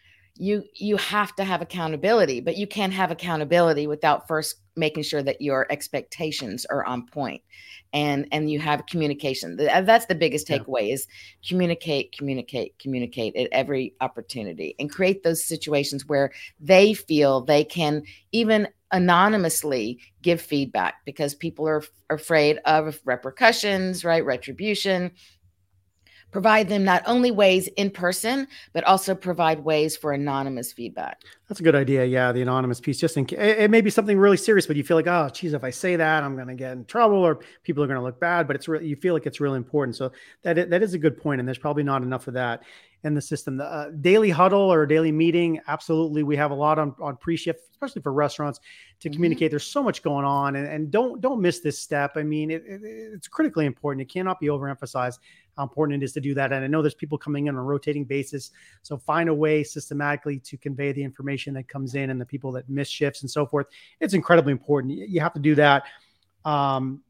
you 0.42 0.64
you 0.74 0.98
have 0.98 1.36
to 1.36 1.44
have 1.44 1.62
accountability 1.62 2.42
but 2.42 2.58
you 2.58 2.66
can't 2.66 2.94
have 2.94 3.12
accountability 3.12 3.86
without 3.86 4.28
first 4.28 4.56
making 4.76 5.04
sure 5.04 5.22
that 5.22 5.40
your 5.40 5.68
expectations 5.70 6.66
are 6.66 6.84
on 6.86 7.06
point 7.06 7.42
and 7.94 8.28
and 8.32 8.50
you 8.50 8.60
have 8.60 8.86
communication. 8.86 9.60
Uh, 9.60 9.82
that's 9.82 10.06
the 10.06 10.16
biggest 10.16 10.48
takeaway 10.48 10.88
yeah. 10.88 10.94
is 10.94 11.08
communicate 11.48 12.16
communicate 12.18 12.78
communicate 12.80 13.36
at 13.36 13.50
every 13.52 13.94
opportunity 14.02 14.76
and 14.80 14.90
create 14.92 15.24
those 15.24 15.44
situations 15.44 16.08
where 16.08 16.32
they 16.60 16.94
feel 16.94 17.42
they 17.42 17.64
can 17.64 18.02
even 18.32 18.68
anonymously 18.92 20.00
give 20.22 20.42
feedback 20.42 20.96
because 21.06 21.34
people 21.36 21.68
are, 21.68 21.84
are 22.10 22.16
afraid 22.16 22.60
of 22.66 23.00
repercussions 23.06 24.04
right? 24.04 24.26
Retribution 24.26 25.12
provide 26.32 26.70
them 26.70 26.84
not 26.84 27.04
only 27.06 27.32
ways 27.32 27.68
in 27.78 27.90
person, 27.90 28.48
but 28.74 28.84
also 28.86 29.14
provide 29.14 29.64
ways 29.64 29.96
for 29.98 30.14
anonymous 30.14 30.74
feedback. 30.74 31.22
That's 31.48 31.60
a 31.60 31.64
good 31.64 31.76
idea. 31.76 32.06
Yeah, 32.06 32.32
the 32.32 32.42
anonymous 32.42 32.80
piece, 32.80 32.98
just 32.98 33.18
in 33.18 33.26
case 33.26 33.38
it 33.40 33.70
may 33.70 33.82
be 33.82 33.90
something 33.90 34.18
really 34.18 34.38
serious, 34.38 34.66
but 34.66 34.78
you 34.78 34.84
feel 34.84 34.96
like, 34.98 35.08
oh, 35.08 35.30
geez, 35.34 35.54
if 35.54 35.64
I 35.64 35.70
say 35.70 35.98
that, 35.98 36.24
I'm 36.24 36.36
going 36.36 36.48
to 36.48 36.56
get 36.56 36.72
in 36.72 36.86
trouble 36.86 37.18
or 37.18 37.40
people 37.64 37.84
are 37.84 37.88
going 37.88 38.00
to 38.00 38.04
look 38.04 38.20
bad. 38.20 38.48
But 38.48 38.56
it's 38.56 38.68
really, 38.68 38.88
you 38.88 38.96
feel 38.96 39.14
like 39.14 39.26
it's 39.26 39.42
really 39.42 39.58
important. 39.58 39.98
So 39.98 40.12
that 40.44 40.58
is, 40.58 40.70
that 40.70 40.82
is 40.82 40.94
a 40.94 40.98
good 40.98 41.18
point, 41.22 41.40
and 41.40 41.48
there's 41.48 41.58
probably 41.58 41.84
not 41.84 42.04
enough 42.04 42.28
of 42.28 42.34
that 42.36 42.64
in 43.04 43.16
the 43.16 43.22
system. 43.22 43.58
The 43.58 43.66
uh, 43.66 43.90
daily 44.00 44.30
huddle 44.30 44.72
or 44.72 44.86
daily 44.86 45.12
meeting, 45.12 45.60
absolutely, 45.68 46.24
we 46.24 46.38
have 46.38 46.52
a 46.52 46.56
lot 46.56 46.80
on 46.80 46.96
on 47.02 47.18
pre-shift, 47.18 47.60
especially 47.72 48.02
for 48.02 48.14
restaurants, 48.14 48.60
to 49.02 49.10
mm-hmm. 49.10 49.16
communicate. 49.16 49.52
There's 49.52 49.66
so 49.66 49.84
much 49.84 50.04
going 50.04 50.24
on, 50.24 50.56
and, 50.56 50.68
and 50.68 50.92
don't 50.92 51.20
don't 51.20 51.42
miss 51.42 51.60
this 51.60 51.78
step. 51.78 52.14
I 52.16 52.24
mean, 52.24 52.52
it, 52.52 52.64
it, 52.66 52.82
it's 52.84 53.28
critically 53.28 53.66
important. 53.66 54.02
It 54.04 54.14
cannot 54.14 54.40
be 54.40 54.48
overemphasized 54.48 55.20
how 55.58 55.64
important 55.64 56.02
it 56.02 56.06
is 56.06 56.14
to 56.14 56.22
do 56.22 56.34
that. 56.34 56.52
And 56.52 56.64
I 56.64 56.68
know 56.68 56.82
there's 56.82 56.94
people 56.94 57.18
coming 57.18 57.48
in 57.48 57.56
on 57.56 57.60
a 57.60 57.64
rotating 57.64 58.06
basis. 58.06 58.52
So 58.82 58.98
find 58.98 59.30
a 59.30 59.34
way 59.34 59.64
systematically 59.64 60.40
to 60.40 60.58
convey 60.58 60.92
the 60.92 61.04
information 61.04 61.54
that 61.56 61.68
comes 61.68 61.96
in 61.96 62.10
and 62.10 62.20
the 62.20 62.26
people 62.26 62.52
that 62.54 62.70
miss 62.70 62.88
shifts 62.88 63.22
and 63.22 63.30
so 63.30 63.46
forth. 63.46 63.68
It's 64.00 64.14
incredibly 64.14 64.52
important. 64.52 64.94
You 64.94 65.20
have 65.22 65.34
to 65.34 65.40
do 65.40 65.56
that. 65.56 65.84
Um, 66.46 67.02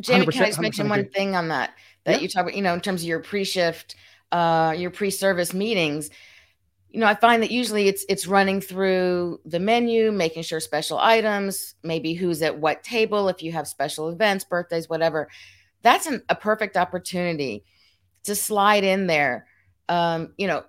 Jamie, 0.00 0.26
can 0.26 0.42
I 0.42 0.46
just 0.46 0.60
mention 0.60 0.88
one 0.88 1.08
thing 1.08 1.34
on 1.34 1.48
that? 1.48 1.74
That 2.04 2.16
yeah. 2.16 2.20
you 2.20 2.28
talk 2.28 2.42
about, 2.42 2.54
you 2.54 2.62
know, 2.62 2.74
in 2.74 2.80
terms 2.80 3.02
of 3.02 3.08
your 3.08 3.20
pre-shift, 3.20 3.96
uh, 4.32 4.74
your 4.76 4.90
pre-service 4.90 5.54
meetings. 5.54 6.10
You 6.90 7.00
know, 7.00 7.06
I 7.06 7.14
find 7.14 7.42
that 7.42 7.50
usually 7.50 7.88
it's 7.88 8.04
it's 8.08 8.26
running 8.26 8.60
through 8.60 9.40
the 9.44 9.58
menu, 9.58 10.12
making 10.12 10.44
sure 10.44 10.60
special 10.60 10.98
items, 10.98 11.74
maybe 11.82 12.14
who's 12.14 12.42
at 12.42 12.58
what 12.58 12.82
table, 12.82 13.28
if 13.28 13.42
you 13.42 13.52
have 13.52 13.66
special 13.66 14.08
events, 14.08 14.44
birthdays, 14.44 14.88
whatever. 14.88 15.28
That's 15.82 16.06
an, 16.06 16.22
a 16.28 16.34
perfect 16.34 16.76
opportunity 16.76 17.64
to 18.26 18.34
slide 18.34 18.84
in 18.84 19.06
there. 19.06 19.46
Um, 19.88 20.34
you 20.36 20.46
know, 20.46 20.64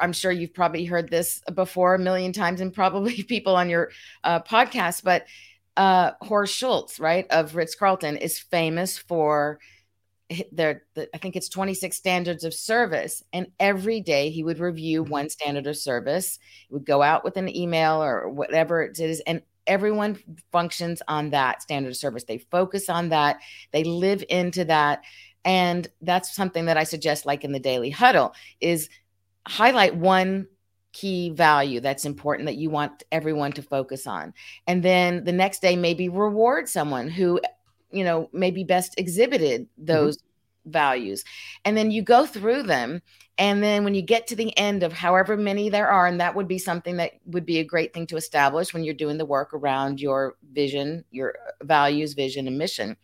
I'm 0.00 0.12
sure 0.12 0.32
you've 0.32 0.54
probably 0.54 0.84
heard 0.84 1.10
this 1.10 1.40
before 1.54 1.94
a 1.94 1.98
million 1.98 2.32
times, 2.32 2.60
and 2.60 2.72
probably 2.72 3.22
people 3.28 3.56
on 3.56 3.70
your 3.70 3.90
uh, 4.24 4.40
podcast. 4.40 5.04
But 5.04 5.26
uh, 5.76 6.12
Horst 6.20 6.54
Schulze, 6.56 6.98
right, 7.00 7.26
of 7.30 7.54
Ritz 7.54 7.74
Carlton, 7.74 8.16
is 8.16 8.38
famous 8.38 8.98
for 8.98 9.58
their, 10.52 10.84
the, 10.94 11.08
I 11.14 11.18
think 11.18 11.36
it's 11.36 11.48
26 11.48 11.96
standards 11.96 12.44
of 12.44 12.54
service. 12.54 13.22
And 13.32 13.48
every 13.58 14.00
day 14.00 14.30
he 14.30 14.44
would 14.44 14.60
review 14.60 15.02
mm-hmm. 15.02 15.12
one 15.12 15.28
standard 15.28 15.66
of 15.66 15.76
service, 15.76 16.38
he 16.68 16.74
would 16.74 16.86
go 16.86 17.02
out 17.02 17.24
with 17.24 17.36
an 17.36 17.54
email 17.54 18.02
or 18.02 18.28
whatever 18.28 18.82
it 18.82 18.98
is. 18.98 19.20
And 19.26 19.42
everyone 19.66 20.18
functions 20.52 21.02
on 21.08 21.30
that 21.30 21.62
standard 21.62 21.90
of 21.90 21.96
service. 21.96 22.24
They 22.24 22.38
focus 22.38 22.88
on 22.88 23.10
that, 23.10 23.40
they 23.72 23.84
live 23.84 24.24
into 24.28 24.64
that. 24.66 25.02
And 25.44 25.88
that's 26.02 26.34
something 26.34 26.66
that 26.66 26.76
I 26.76 26.84
suggest, 26.84 27.26
like 27.26 27.44
in 27.44 27.52
the 27.52 27.60
daily 27.60 27.90
huddle, 27.90 28.34
is 28.60 28.88
highlight 29.46 29.96
one 29.96 30.46
key 30.92 31.30
value 31.30 31.80
that's 31.80 32.04
important 32.04 32.46
that 32.46 32.56
you 32.56 32.68
want 32.68 33.04
everyone 33.12 33.52
to 33.52 33.62
focus 33.62 34.06
on. 34.06 34.34
And 34.66 34.82
then 34.82 35.24
the 35.24 35.32
next 35.32 35.62
day, 35.62 35.76
maybe 35.76 36.08
reward 36.08 36.68
someone 36.68 37.08
who, 37.08 37.40
you 37.90 38.04
know, 38.04 38.28
maybe 38.32 38.64
best 38.64 38.94
exhibited 38.98 39.62
mm-hmm. 39.62 39.84
those 39.86 40.18
mm-hmm. 40.18 40.72
values. 40.72 41.24
And 41.64 41.76
then 41.76 41.90
you 41.90 42.02
go 42.02 42.26
through 42.26 42.64
them. 42.64 43.02
And 43.38 43.62
then 43.62 43.84
when 43.84 43.94
you 43.94 44.02
get 44.02 44.26
to 44.26 44.36
the 44.36 44.56
end 44.58 44.82
of 44.82 44.92
however 44.92 45.34
many 45.34 45.70
there 45.70 45.88
are, 45.88 46.06
and 46.06 46.20
that 46.20 46.34
would 46.34 46.48
be 46.48 46.58
something 46.58 46.98
that 46.98 47.12
would 47.24 47.46
be 47.46 47.58
a 47.58 47.64
great 47.64 47.94
thing 47.94 48.06
to 48.08 48.16
establish 48.16 48.74
when 48.74 48.84
you're 48.84 48.92
doing 48.92 49.16
the 49.16 49.24
work 49.24 49.54
around 49.54 49.98
your 49.98 50.36
vision, 50.52 51.04
your 51.10 51.36
values, 51.62 52.12
vision, 52.12 52.46
and 52.46 52.58
mission 52.58 52.98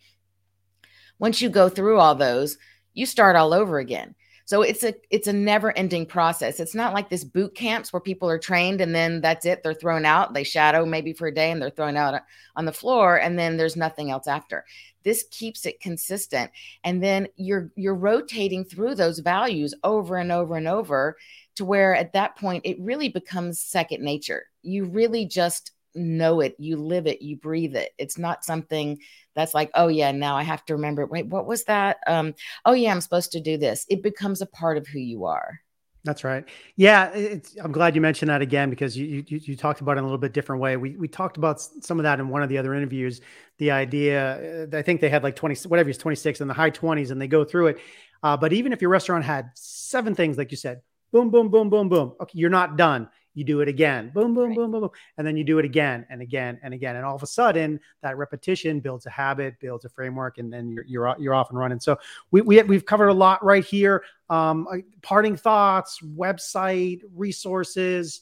once 1.19 1.41
you 1.41 1.49
go 1.49 1.69
through 1.69 1.99
all 1.99 2.15
those, 2.15 2.57
you 2.93 3.05
start 3.05 3.35
all 3.35 3.53
over 3.53 3.79
again. 3.79 4.15
So 4.47 4.61
it's 4.61 4.81
a 4.81 4.93
it's 5.09 5.27
a 5.27 5.33
never 5.33 5.77
ending 5.77 6.05
process. 6.05 6.61
It's 6.61 6.73
not 6.73 6.93
like 6.93 7.09
this 7.09 7.25
boot 7.25 7.53
camps 7.53 7.91
where 7.91 7.99
people 7.99 8.29
are 8.29 8.39
trained 8.39 8.79
and 8.79 8.95
then 8.95 9.19
that's 9.19 9.45
it. 9.45 9.61
They're 9.61 9.73
thrown 9.73 10.05
out. 10.05 10.33
They 10.33 10.45
shadow 10.45 10.85
maybe 10.85 11.11
for 11.11 11.27
a 11.27 11.33
day 11.33 11.51
and 11.51 11.61
they're 11.61 11.69
thrown 11.69 11.97
out 11.97 12.21
on 12.55 12.63
the 12.63 12.71
floor 12.71 13.19
and 13.19 13.37
then 13.37 13.57
there's 13.57 13.75
nothing 13.75 14.09
else 14.09 14.25
after. 14.25 14.63
This 15.03 15.25
keeps 15.31 15.65
it 15.65 15.81
consistent. 15.81 16.49
And 16.85 17.03
then 17.03 17.27
you're 17.35 17.71
you're 17.75 17.93
rotating 17.93 18.63
through 18.63 18.95
those 18.95 19.19
values 19.19 19.73
over 19.83 20.15
and 20.15 20.31
over 20.31 20.55
and 20.55 20.69
over 20.69 21.17
to 21.55 21.65
where 21.65 21.93
at 21.93 22.13
that 22.13 22.37
point 22.37 22.65
it 22.65 22.79
really 22.79 23.09
becomes 23.09 23.59
second 23.59 24.01
nature. 24.01 24.45
You 24.63 24.85
really 24.85 25.25
just 25.25 25.71
know 25.97 26.41
it, 26.41 26.55
you 26.57 26.77
live 26.77 27.07
it, 27.07 27.21
you 27.21 27.35
breathe 27.35 27.75
it. 27.75 27.91
It's 27.97 28.17
not 28.17 28.45
something 28.45 28.99
that's 29.35 29.53
like, 29.53 29.71
oh 29.75 29.87
yeah, 29.87 30.11
now 30.11 30.35
I 30.35 30.43
have 30.43 30.63
to 30.65 30.75
remember. 30.75 31.05
Wait, 31.05 31.27
what 31.27 31.45
was 31.45 31.63
that? 31.65 31.97
Um, 32.07 32.33
oh 32.65 32.73
yeah, 32.73 32.91
I'm 32.91 33.01
supposed 33.01 33.31
to 33.33 33.41
do 33.41 33.57
this. 33.57 33.85
It 33.89 34.03
becomes 34.03 34.41
a 34.41 34.45
part 34.45 34.77
of 34.77 34.87
who 34.87 34.99
you 34.99 35.25
are. 35.25 35.59
That's 36.03 36.23
right. 36.23 36.45
Yeah, 36.77 37.13
I'm 37.61 37.73
glad 37.73 37.93
you 37.93 38.01
mentioned 38.01 38.29
that 38.29 38.41
again 38.41 38.69
because 38.69 38.95
you, 38.95 39.25
you, 39.27 39.41
you 39.43 39.55
talked 39.57 39.81
about 39.81 39.97
it 39.97 39.99
in 39.99 40.03
a 40.05 40.07
little 40.07 40.17
bit 40.17 40.31
different 40.31 40.61
way. 40.61 40.77
We 40.77 40.95
we 40.95 41.07
talked 41.09 41.35
about 41.35 41.59
some 41.59 41.99
of 41.99 42.03
that 42.03 42.19
in 42.21 42.29
one 42.29 42.41
of 42.41 42.49
the 42.49 42.57
other 42.57 42.73
interviews. 42.73 43.19
The 43.57 43.71
idea, 43.71 44.67
uh, 44.71 44.77
I 44.77 44.83
think 44.83 45.01
they 45.01 45.09
had 45.09 45.23
like 45.23 45.35
20, 45.35 45.67
whatever 45.67 45.89
it's 45.89 45.97
26 45.97 46.39
in 46.39 46.47
the 46.47 46.53
high 46.53 46.71
20s, 46.71 47.11
and 47.11 47.21
they 47.21 47.27
go 47.27 47.43
through 47.43 47.67
it. 47.67 47.79
Uh, 48.23 48.37
but 48.37 48.53
even 48.53 48.71
if 48.71 48.81
your 48.81 48.89
restaurant 48.89 49.25
had 49.25 49.51
seven 49.55 50.15
things, 50.15 50.37
like 50.37 50.51
you 50.51 50.57
said, 50.57 50.81
boom, 51.11 51.29
boom, 51.29 51.49
boom, 51.49 51.69
boom, 51.69 51.89
boom. 51.89 52.13
Okay, 52.21 52.39
you're 52.39 52.49
not 52.49 52.77
done 52.77 53.09
you 53.37 53.43
do 53.43 53.61
it 53.61 53.67
again, 53.67 54.09
boom, 54.15 54.33
boom, 54.33 54.49
right. 54.49 54.55
boom, 54.55 54.71
boom, 54.71 54.81
boom, 54.81 54.89
and 55.19 55.27
then 55.27 55.37
you 55.37 55.43
do 55.43 55.59
it 55.59 55.65
again 55.65 56.07
and 56.09 56.23
again 56.23 56.59
and 56.63 56.73
again, 56.73 56.95
and 56.95 57.05
all 57.05 57.15
of 57.15 57.21
a 57.21 57.27
sudden 57.27 57.79
that 58.01 58.17
repetition 58.17 58.79
builds 58.79 59.05
a 59.05 59.11
habit, 59.11 59.59
builds 59.59 59.85
a 59.85 59.89
framework, 59.89 60.39
and 60.39 60.51
then 60.51 60.71
you're 60.71 60.83
you're, 60.85 61.15
you're 61.19 61.35
off 61.35 61.51
and 61.51 61.59
running. 61.59 61.79
So 61.79 61.99
we, 62.31 62.41
we 62.41 62.63
we've 62.63 62.85
covered 62.85 63.09
a 63.09 63.13
lot 63.13 63.45
right 63.45 63.63
here. 63.63 64.03
Um, 64.31 64.67
uh, 64.71 64.77
parting 65.03 65.35
thoughts, 65.35 65.99
website, 66.01 67.01
resources. 67.13 68.21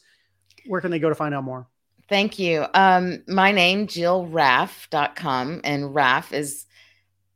Where 0.66 0.82
can 0.82 0.92
they 0.92 1.00
go 1.00 1.08
to 1.08 1.16
find 1.16 1.34
out 1.34 1.46
more? 1.46 1.66
Thank 2.10 2.38
you. 2.38 2.66
Um, 2.74 3.24
my 3.26 3.54
name, 3.54 3.86
is 3.86 3.96
JillRaff.com, 3.96 5.62
and 5.64 5.96
Raff 5.96 6.34
is 6.34 6.66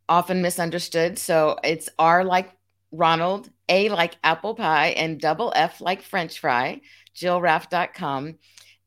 often 0.09 0.41
misunderstood. 0.41 1.17
So 1.17 1.57
it's 1.63 1.87
R 1.97 2.25
like 2.25 2.51
Ronald, 2.91 3.49
A 3.67 3.89
like 3.89 4.17
apple 4.23 4.55
pie, 4.55 4.89
and 4.89 5.19
double 5.19 5.53
F 5.55 5.81
like 5.81 6.01
French 6.01 6.39
fry 6.39 6.81
jillraff.com. 7.19 8.35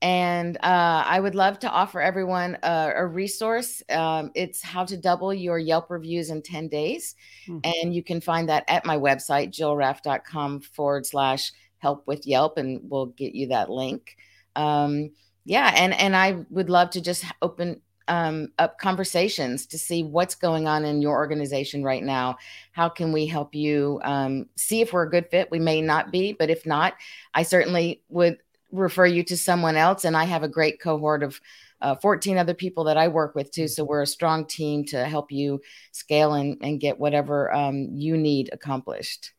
And 0.01 0.57
uh, 0.57 1.05
I 1.07 1.21
would 1.21 1.37
love 1.37 1.61
to 1.61 1.71
offer 1.71 2.01
everyone 2.01 2.59
a, 2.65 2.93
a 2.97 3.07
resource. 3.07 3.85
Um, 3.89 4.33
it's 4.35 4.61
how 4.61 4.85
to 4.85 4.97
double 4.97 5.33
your 5.33 5.59
Yelp 5.59 5.91
reviews 5.91 6.31
in 6.31 6.43
10 6.43 6.69
days. 6.69 7.15
Mm-hmm. 7.47 7.59
And 7.63 7.95
you 7.95 8.03
can 8.03 8.21
find 8.21 8.49
that 8.49 8.65
at 8.67 8.85
my 8.85 8.97
website, 8.97 9.53
jillraff.com 9.53 10.61
forward 10.61 11.07
slash 11.07 11.53
help 11.79 12.05
with 12.09 12.27
Yelp, 12.27 12.59
and 12.59 12.81
we'll 12.83 13.07
get 13.07 13.35
you 13.35 13.49
that 13.49 13.71
link. 13.71 14.17
Um, 14.57 15.11
yeah. 15.45 15.73
And, 15.77 15.95
and 15.95 16.17
I 16.17 16.45
would 16.51 16.69
love 16.69 16.91
to 16.91 17.01
just 17.01 17.25
open 17.41 17.81
um, 18.09 18.49
up 18.59 18.79
conversations 18.79 19.67
to 19.67 19.79
see 19.79 20.03
what's 20.03 20.35
going 20.35 20.67
on 20.67 20.85
in 20.85 21.03
your 21.03 21.17
organization 21.17 21.83
right 21.83 22.03
now. 22.03 22.37
How 22.73 22.89
can 22.89 23.13
we 23.13 23.27
help 23.27 23.55
you 23.55 24.01
um, 24.05 24.47
see 24.57 24.81
if 24.81 24.93
we're 24.93 25.05
a 25.05 25.11
good 25.11 25.29
fit? 25.31 25.51
We 25.51 25.59
may 25.59 25.81
not 25.81 26.11
be, 26.11 26.33
but 26.33 26.51
if 26.51 26.67
not, 26.67 26.95
I 27.35 27.43
certainly 27.43 28.03
would 28.09 28.39
refer 28.71 29.07
you 29.07 29.23
to 29.25 29.37
someone 29.37 29.77
else. 29.77 30.05
And 30.05 30.17
I 30.17 30.25
have 30.25 30.43
a 30.43 30.49
great 30.49 30.81
cohort 30.81 31.23
of 31.23 31.41
uh, 31.81 31.97
14 31.97 32.39
other 32.39 32.55
people 32.55 32.85
that 32.85 32.97
I 32.97 33.09
work 33.09 33.35
with 33.35 33.51
too. 33.51 33.69
So 33.69 33.85
we're 33.85 34.03
a 34.03 34.07
strong 34.07 34.47
team 34.47 34.85
to 34.87 35.05
help 35.05 35.31
you 35.31 35.61
scale 35.91 36.35
and, 36.35 36.57
and 36.63 36.81
get 36.81 36.99
whatever 36.99 37.53
um, 37.53 37.89
you 37.93 38.17
need 38.17 38.51
accomplished. 38.53 39.33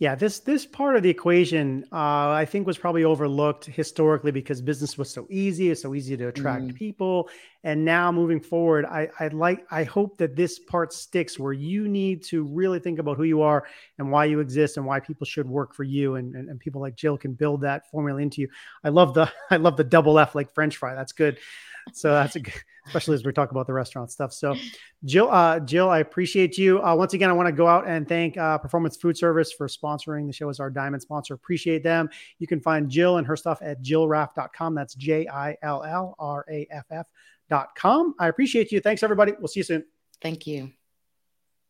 Yeah, 0.00 0.14
this 0.14 0.38
this 0.38 0.64
part 0.64 0.94
of 0.94 1.02
the 1.02 1.10
equation, 1.10 1.84
uh, 1.90 2.30
I 2.30 2.44
think, 2.44 2.68
was 2.68 2.78
probably 2.78 3.02
overlooked 3.02 3.64
historically 3.64 4.30
because 4.30 4.62
business 4.62 4.96
was 4.96 5.10
so 5.10 5.26
easy, 5.28 5.70
it's 5.70 5.82
so 5.82 5.92
easy 5.92 6.16
to 6.16 6.28
attract 6.28 6.66
mm. 6.66 6.74
people. 6.76 7.28
And 7.64 7.84
now 7.84 8.12
moving 8.12 8.40
forward, 8.40 8.84
I 8.84 9.08
I 9.18 9.28
like 9.28 9.66
I 9.70 9.84
hope 9.84 10.18
that 10.18 10.36
this 10.36 10.58
part 10.58 10.92
sticks 10.92 11.38
where 11.38 11.52
you 11.52 11.88
need 11.88 12.22
to 12.24 12.44
really 12.44 12.78
think 12.78 12.98
about 12.98 13.16
who 13.16 13.24
you 13.24 13.42
are 13.42 13.66
and 13.98 14.12
why 14.12 14.26
you 14.26 14.40
exist 14.40 14.76
and 14.76 14.86
why 14.86 15.00
people 15.00 15.24
should 15.24 15.48
work 15.48 15.74
for 15.74 15.84
you, 15.84 16.14
and 16.14 16.34
and, 16.34 16.48
and 16.48 16.60
people 16.60 16.80
like 16.80 16.94
Jill 16.94 17.18
can 17.18 17.34
build 17.34 17.62
that 17.62 17.90
formula 17.90 18.20
into 18.20 18.40
you. 18.40 18.48
I 18.84 18.90
love 18.90 19.14
the 19.14 19.30
I 19.50 19.56
love 19.56 19.76
the 19.76 19.84
double 19.84 20.18
F 20.18 20.34
like 20.34 20.54
French 20.54 20.76
fry. 20.76 20.94
That's 20.94 21.12
good 21.12 21.38
so 21.92 22.12
that's 22.12 22.36
a, 22.36 22.40
good, 22.40 22.54
especially 22.86 23.14
as 23.14 23.24
we 23.24 23.32
talk 23.32 23.50
about 23.50 23.66
the 23.66 23.72
restaurant 23.72 24.10
stuff. 24.10 24.32
So, 24.32 24.54
Jill, 25.04 25.30
uh, 25.30 25.60
Jill, 25.60 25.88
I 25.88 26.00
appreciate 26.00 26.58
you. 26.58 26.82
Uh, 26.82 26.94
once 26.94 27.14
again, 27.14 27.30
I 27.30 27.32
want 27.32 27.46
to 27.46 27.52
go 27.52 27.66
out 27.66 27.86
and 27.86 28.08
thank 28.08 28.36
uh, 28.36 28.58
Performance 28.58 28.96
Food 28.96 29.16
Service 29.16 29.52
for 29.52 29.68
sponsoring 29.68 30.26
the 30.26 30.32
show 30.32 30.48
as 30.48 30.60
our 30.60 30.70
diamond 30.70 31.02
sponsor. 31.02 31.34
Appreciate 31.34 31.82
them. 31.82 32.08
You 32.38 32.46
can 32.46 32.60
find 32.60 32.88
Jill 32.88 33.18
and 33.18 33.26
her 33.26 33.36
stuff 33.36 33.58
at 33.62 33.82
jillraff.com. 33.82 34.74
That's 34.74 34.94
J 34.94 35.28
I 35.28 35.56
L 35.62 35.84
L 35.84 36.14
R 36.18 36.44
A 36.50 36.66
F 36.70 37.06
F.com. 37.50 38.14
I 38.18 38.28
appreciate 38.28 38.72
you. 38.72 38.80
Thanks, 38.80 39.02
everybody. 39.02 39.32
We'll 39.38 39.48
see 39.48 39.60
you 39.60 39.64
soon. 39.64 39.84
Thank 40.22 40.46
you. 40.46 40.72